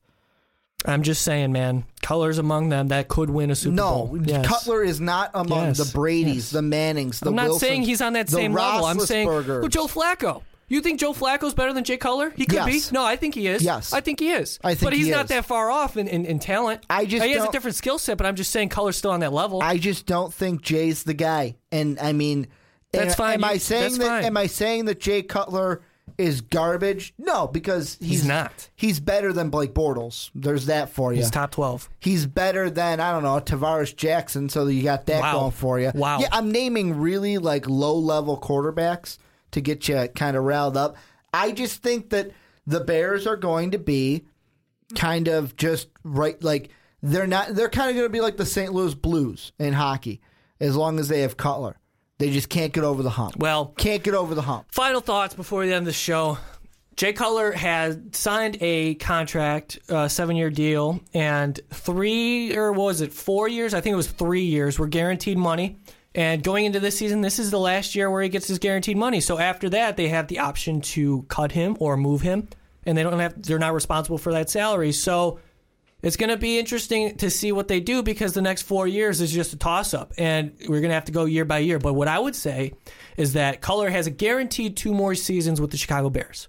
[0.86, 1.84] I'm just saying, man.
[2.02, 4.18] Cutler's among them that could win a Super No, Bowl.
[4.24, 4.46] Yes.
[4.46, 6.50] Cutler is not among Yes, the Brady's, yes.
[6.50, 8.84] the Mannings, the I'm not Wilsons, saying he's on that same level.
[8.86, 10.42] I'm saying well, Joe Flacco.
[10.68, 12.30] You think Joe Flacco's better than Jay Cutler?
[12.30, 12.88] He could Yes.
[12.90, 12.94] be.
[12.94, 13.62] No, I think he is.
[13.62, 13.92] Yes.
[13.92, 14.58] I think he is.
[14.64, 16.84] I think but he's he not that far off in, in, in talent.
[16.90, 19.20] I just he has a different skill set, but I'm just saying Cutler's still on
[19.20, 19.62] that level.
[19.62, 21.56] I just don't think Jay's the guy.
[21.70, 22.48] And I mean,
[22.92, 23.34] That's fine.
[23.34, 24.06] Am I saying that?
[24.06, 24.24] fine.
[24.24, 25.82] Am I saying that Jay Cutler
[26.18, 27.12] is garbage?
[27.18, 28.70] No, because he's, He's not.
[28.74, 30.30] He's better than Blake Bortles.
[30.34, 31.18] There's that for you.
[31.18, 31.88] he's top twelve.
[32.00, 34.48] He's better than I don't know Tarvaris Jackson.
[34.48, 35.32] So you got that Wow.
[35.40, 35.92] going for you.
[35.94, 36.18] Wow.
[36.20, 39.18] Yeah, I'm naming really like low level quarterbacks
[39.52, 40.96] to get you kind of riled up.
[41.34, 42.30] I just think that
[42.66, 44.24] the Bears are going to be
[44.94, 46.70] kind of just right like
[47.02, 48.72] they're not they're kind of going to be like the St.
[48.72, 50.20] Louis Blues in hockey
[50.60, 51.76] as long as they have Cutler.
[52.18, 53.36] They just can't get over the hump.
[53.36, 54.66] Well, can't get over the hump.
[54.72, 56.38] Final thoughts before we end the show.
[56.96, 62.84] Jay Cutler has signed a contract, uh, a seven year deal, and three, or what
[62.84, 63.74] was it, four years?
[63.74, 65.78] I think it was three years, were guaranteed money.
[66.14, 68.96] And going into this season, this is the last year where he gets his guaranteed
[68.96, 69.20] money.
[69.20, 72.48] So after that, they have the option to cut him or move him,
[72.86, 74.92] and they don't have, they're not responsible for that salary.
[74.92, 75.38] So
[76.06, 79.20] it's going to be interesting to see what they do because the next four years
[79.20, 81.80] is just a toss up, and we're going to have to go year by year.
[81.80, 82.74] But what I would say
[83.16, 86.46] is that Cutler has a guaranteed two more seasons with the Chicago Bears,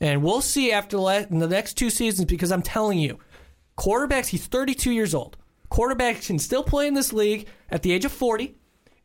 [0.00, 3.18] and we'll see after the, next two seasons because I'm telling you,
[3.76, 4.28] quarterbacks.
[4.28, 5.36] He's 32 years old.
[5.72, 8.54] Quarterbacks can still play in this league at the age of 40,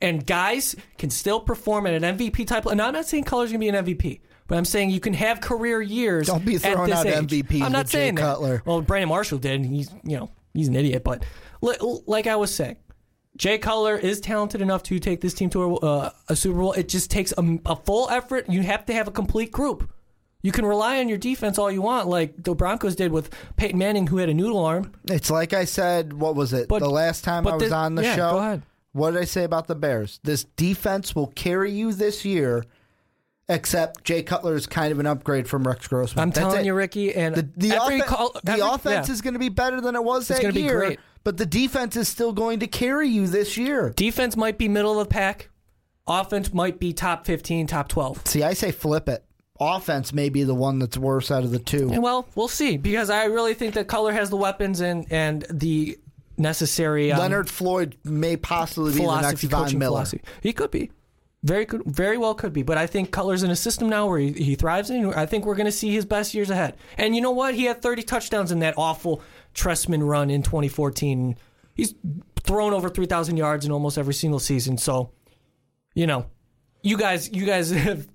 [0.01, 2.67] and guys can still perform at an MVP type.
[2.67, 4.19] And I'm not saying Cutler's going to be an MVP.
[4.47, 6.27] But I'm saying you can have career years.
[6.27, 7.15] Don't be throwing out age.
[7.15, 8.21] MVPs I'm not with Jay saying that.
[8.21, 8.61] Cutler.
[8.65, 9.53] Well, Brandon Marshall did.
[9.53, 11.03] And he's you know he's an idiot.
[11.03, 11.23] But
[11.61, 12.77] li- like I was saying,
[13.37, 16.73] Jay Cutler is talented enough to take this team to a, uh, a Super Bowl.
[16.73, 18.47] It just takes a, a full effort.
[18.49, 19.89] You have to have a complete group.
[20.43, 23.79] You can rely on your defense all you want, like the Broncos did with Peyton
[23.79, 24.91] Manning, who had a noodle arm.
[25.05, 26.67] It's like I said, what was it?
[26.67, 28.31] But- the last time I was the- on the yeah, show?
[28.33, 28.61] go ahead.
[28.91, 30.19] What did I say about the Bears?
[30.23, 32.63] This defense will carry you this year,
[33.49, 36.21] except Jay Cutler is kind of an upgrade from Rex Grossman.
[36.21, 36.65] I'm That's telling it.
[36.65, 39.13] you, Ricky, and The, the, every call, the offense yeah.
[39.13, 40.99] is going to be better than it was that gonna be year, great.
[41.23, 43.91] but the defense is still going to carry you this year.
[43.95, 45.49] defense might be middle of the pack.
[46.07, 48.27] Offense might be top 15, top 12.
[48.27, 49.23] See, I say flip it.
[49.59, 51.89] Offense may be the one that's worse out of the two.
[51.91, 55.45] And well, we'll see because I really think that Cutler has the weapons and and
[55.49, 55.97] the
[56.37, 59.91] necessary um, Leonard Floyd may possibly be the next Von Miller.
[59.91, 60.21] philosophy.
[60.41, 60.91] He could be.
[61.45, 62.63] Very could, very well could be.
[62.63, 65.13] But I think Cutler's in a system now where he, he thrives in.
[65.13, 66.75] I think we're going to see his best years ahead.
[66.97, 67.53] And you know what?
[67.53, 69.21] He had 30 touchdowns in that awful
[69.53, 71.37] Trestman run in 2014.
[71.75, 71.93] He's
[72.41, 74.79] thrown over 3,000 yards in almost every single season.
[74.79, 75.11] So,
[75.93, 76.25] you know,
[76.81, 78.07] you guys, you guys have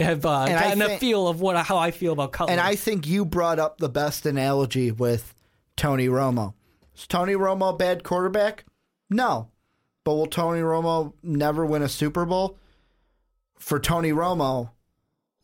[0.00, 2.50] have uh, And gotten a feel of what how I feel about Cutler.
[2.50, 5.32] And I think you brought up the best analogy with
[5.76, 6.54] Tony Romo.
[6.96, 8.64] Is Tony Romo a bad quarterback?
[9.08, 9.48] No.
[10.08, 12.56] But will Tony Romo never win a Super Bowl?
[13.58, 14.70] For Tony Romo,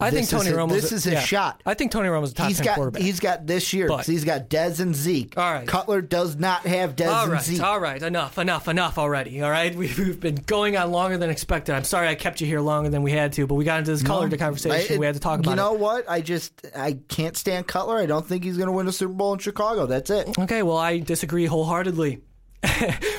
[0.00, 0.70] I think Tony Romo.
[0.70, 1.62] this is his shot.
[1.66, 3.02] I think Tony Romo's a top he's 10 got quarterback.
[3.02, 5.36] he's got this year But- he's got Dez and Zeke.
[5.36, 5.68] All right.
[5.68, 7.60] Cutler does not have Dez all and Zeke.
[7.62, 9.42] all right, enough, enough, enough already.
[9.42, 11.74] All right, we've, we've been going on longer than expected.
[11.74, 13.90] I'm sorry I kept you here longer than we had to, but we got into
[13.90, 14.96] this color to conversation.
[14.96, 15.80] I- we had to talk about You know it.
[15.80, 16.08] what?
[16.08, 17.98] I just I can't stand Cutler.
[17.98, 19.84] I don't think he's going to win a Super Bowl in Chicago.
[19.84, 20.30] That's it.
[20.38, 22.20] Okay, well, I disagree wholeheartedly.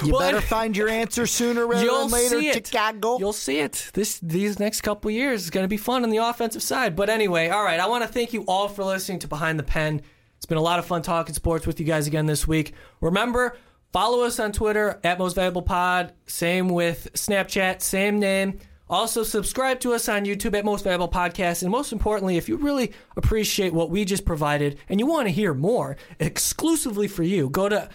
[0.03, 2.67] You Well, better find your answer sooner rather You'll than later, see it.
[2.67, 3.17] Chicago.
[3.17, 3.91] You'll see it.
[3.93, 6.95] This these next couple years is going to be fun on the offensive side.
[6.95, 7.79] But anyway, all right.
[7.79, 10.01] I want to thank you all for listening to Behind the Pen.
[10.37, 12.73] It's been a lot of fun talking sports with you guys again this week.
[13.01, 13.57] Remember,
[13.93, 16.13] follow us on Twitter at Most Valuable Pod.
[16.27, 18.59] Same with Snapchat, same name.
[18.87, 21.63] Also, subscribe to us on YouTube at Most Valuable Podcast.
[21.63, 25.31] And most importantly, if you really appreciate what we just provided and you want to
[25.33, 27.89] hear more exclusively for you, go to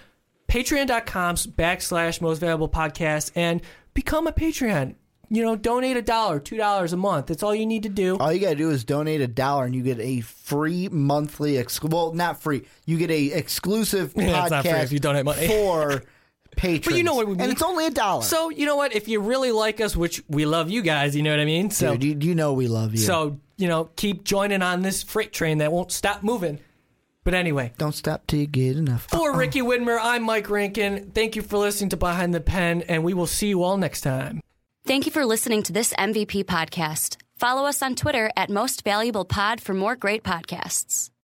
[0.50, 3.62] patreon.com backslash most valuable podcast and
[3.94, 4.96] become a Patreon.
[5.32, 7.26] You know, donate a dollar, two dollars a month.
[7.26, 8.18] That's all you need to do.
[8.18, 11.56] All you gotta do is donate a dollar, and you get a free monthly.
[11.56, 12.64] Ex- well, not free.
[12.84, 15.46] You get a exclusive Yeah, podcast free if you donate money.
[15.46, 16.02] for
[16.56, 16.84] patrons.
[16.86, 17.42] But you know what we mean.
[17.42, 18.22] and it's only a dollar.
[18.24, 18.92] So you know what?
[18.92, 21.70] If you really like us, which we love you guys, you know what I mean.
[21.70, 22.98] So Dude, you, you know we love you.
[22.98, 26.58] so you know, keep joining on this freight train that won't stop moving.
[27.24, 29.06] But anyway, don't stop till you get enough.
[29.10, 31.10] for Ricky Widmer, I'm Mike Rankin.
[31.10, 34.00] Thank you for listening to Behind the Pen, and we will see you all next
[34.00, 34.40] time.
[34.86, 37.16] Thank you for listening to this MVP podcast.
[37.36, 41.10] Follow us on Twitter at Most Valuable Pod for more great podcasts.